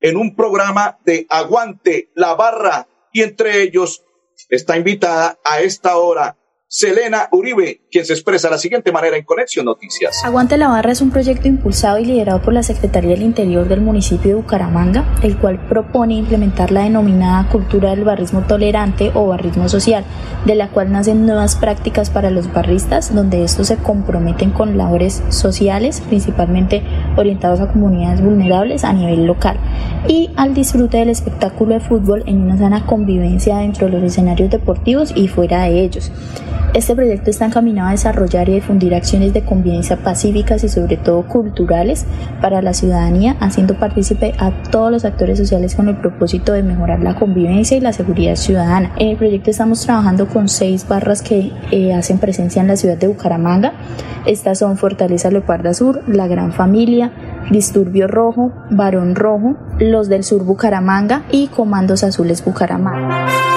en 0.00 0.16
un 0.16 0.34
programa 0.34 0.98
de 1.04 1.26
aguante 1.30 2.10
la 2.14 2.34
barra 2.34 2.88
y 3.12 3.22
entre 3.22 3.62
ellos 3.62 4.04
está 4.48 4.76
invitada 4.76 5.38
a 5.44 5.60
esta 5.60 5.96
hora 5.96 6.36
Selena 6.66 7.28
Uribe, 7.32 7.81
quien 7.92 8.06
se 8.06 8.14
expresa 8.14 8.48
de 8.48 8.52
la 8.52 8.58
siguiente 8.58 8.90
manera 8.90 9.18
en 9.18 9.24
Conexión 9.24 9.66
Noticias. 9.66 10.24
Aguante 10.24 10.56
la 10.56 10.68
Barra 10.68 10.90
es 10.90 11.02
un 11.02 11.10
proyecto 11.10 11.46
impulsado 11.46 11.98
y 11.98 12.06
liderado 12.06 12.40
por 12.40 12.54
la 12.54 12.62
Secretaría 12.62 13.10
del 13.10 13.22
Interior 13.22 13.68
del 13.68 13.82
municipio 13.82 14.30
de 14.30 14.34
Bucaramanga, 14.36 15.04
el 15.22 15.36
cual 15.36 15.60
propone 15.68 16.14
implementar 16.14 16.72
la 16.72 16.84
denominada 16.84 17.48
cultura 17.50 17.90
del 17.90 18.04
barrismo 18.04 18.40
tolerante 18.48 19.12
o 19.14 19.26
barrismo 19.28 19.68
social, 19.68 20.04
de 20.46 20.54
la 20.54 20.68
cual 20.70 20.90
nacen 20.90 21.26
nuevas 21.26 21.54
prácticas 21.56 22.08
para 22.08 22.30
los 22.30 22.50
barristas, 22.50 23.14
donde 23.14 23.44
estos 23.44 23.66
se 23.66 23.76
comprometen 23.76 24.52
con 24.52 24.78
labores 24.78 25.22
sociales, 25.28 26.00
principalmente 26.00 26.82
orientados 27.18 27.60
a 27.60 27.70
comunidades 27.70 28.22
vulnerables 28.22 28.84
a 28.84 28.94
nivel 28.94 29.26
local, 29.26 29.58
y 30.08 30.30
al 30.36 30.54
disfrute 30.54 30.96
del 30.96 31.10
espectáculo 31.10 31.74
de 31.74 31.80
fútbol 31.80 32.22
en 32.26 32.40
una 32.40 32.56
sana 32.56 32.86
convivencia 32.86 33.58
dentro 33.58 33.86
de 33.86 33.92
los 33.92 34.02
escenarios 34.02 34.48
deportivos 34.48 35.12
y 35.14 35.28
fuera 35.28 35.64
de 35.64 35.80
ellos. 35.80 36.10
Este 36.74 36.96
proyecto 36.96 37.28
está 37.28 37.44
encaminado 37.44 37.88
a 37.88 37.90
desarrollar 37.90 38.48
y 38.48 38.54
difundir 38.54 38.94
acciones 38.94 39.34
de 39.34 39.44
convivencia 39.44 39.98
pacíficas 39.98 40.64
y 40.64 40.70
sobre 40.70 40.96
todo 40.96 41.28
culturales 41.28 42.06
para 42.40 42.62
la 42.62 42.72
ciudadanía, 42.72 43.36
haciendo 43.40 43.74
partícipe 43.74 44.32
a 44.38 44.52
todos 44.70 44.90
los 44.90 45.04
actores 45.04 45.38
sociales 45.38 45.74
con 45.74 45.88
el 45.88 45.98
propósito 45.98 46.54
de 46.54 46.62
mejorar 46.62 47.00
la 47.00 47.14
convivencia 47.14 47.76
y 47.76 47.80
la 47.80 47.92
seguridad 47.92 48.36
ciudadana. 48.36 48.90
En 48.98 49.08
el 49.08 49.16
proyecto 49.18 49.50
estamos 49.50 49.82
trabajando 49.84 50.26
con 50.28 50.48
seis 50.48 50.88
barras 50.88 51.20
que 51.20 51.52
eh, 51.72 51.92
hacen 51.92 52.16
presencia 52.16 52.62
en 52.62 52.68
la 52.68 52.76
ciudad 52.76 52.96
de 52.96 53.08
Bucaramanga. 53.08 53.74
Estas 54.24 54.60
son 54.60 54.78
Fortaleza 54.78 55.30
Leoparda 55.30 55.74
Sur, 55.74 56.02
La 56.06 56.26
Gran 56.26 56.54
Familia, 56.54 57.12
Disturbio 57.50 58.08
Rojo, 58.08 58.50
Varón 58.70 59.14
Rojo, 59.14 59.56
Los 59.78 60.08
del 60.08 60.24
Sur 60.24 60.44
Bucaramanga 60.44 61.24
y 61.30 61.48
Comandos 61.48 62.02
Azules 62.02 62.42
Bucaramanga. 62.42 63.51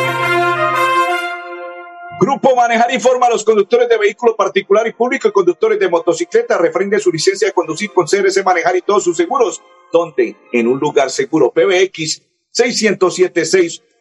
Grupo 2.25 2.55
Manejar 2.55 2.91
informa 2.91 3.27
a 3.27 3.29
los 3.29 3.43
conductores 3.43 3.87
de 3.87 3.99
vehículo 3.99 4.35
particular 4.35 4.87
y 4.87 4.93
público 4.93 5.27
y 5.27 5.31
conductores 5.31 5.79
de 5.79 5.87
motocicleta 5.87 6.57
refrende 6.57 6.99
su 6.99 7.11
licencia 7.11 7.49
de 7.49 7.53
conducir 7.53 7.93
con 7.93 8.07
CRC 8.07 8.43
Manejar 8.43 8.75
y 8.75 8.81
todos 8.81 9.03
sus 9.03 9.15
seguros. 9.15 9.61
donde 9.93 10.35
En 10.51 10.65
un 10.65 10.79
lugar 10.79 11.11
seguro. 11.11 11.51
PBX 11.51 12.23
607 12.49 13.43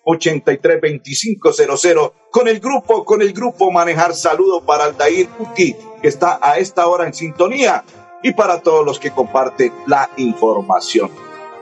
832500 0.04 2.12
con 2.30 2.48
el 2.48 2.60
grupo, 2.60 3.04
con 3.04 3.20
el 3.20 3.34
grupo 3.34 3.70
Manejar. 3.70 4.14
Saludo 4.14 4.64
para 4.64 4.84
Aldair 4.84 5.28
Uti, 5.38 5.76
que 6.00 6.08
está 6.08 6.38
a 6.40 6.56
esta 6.56 6.87
hora 6.87 7.06
en 7.06 7.12
sintonía, 7.12 7.84
y 8.22 8.32
para 8.32 8.62
todos 8.62 8.87
los 8.87 8.98
que 8.98 9.10
comparten 9.10 9.70
la 9.87 10.08
información. 10.16 11.10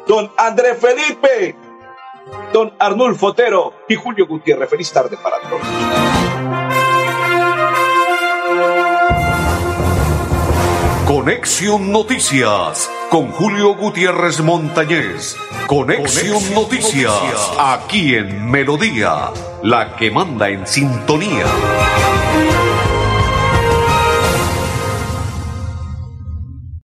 Don 0.06 0.30
André 0.36 0.76
Felipe, 0.76 1.56
don 2.52 2.72
Arnulfo 2.78 3.28
Otero 3.28 3.74
y 3.88 3.94
Julio 3.94 4.26
Gutiérrez. 4.26 4.70
Feliz 4.70 4.92
tarde 4.92 5.16
para 5.22 5.38
todos. 5.40 5.60
Conexión 11.06 11.92
Noticias 11.92 12.90
con 13.10 13.30
Julio 13.32 13.74
Gutiérrez 13.74 14.40
Montañez. 14.40 15.36
Conexión, 15.66 16.42
Noticias, 16.54 17.52
aquí 17.58 18.14
en 18.14 18.50
Melodía, 18.50 19.30
la 19.62 19.94
que 19.96 20.10
manda 20.10 20.48
en 20.48 20.66
sintonía. 20.66 21.44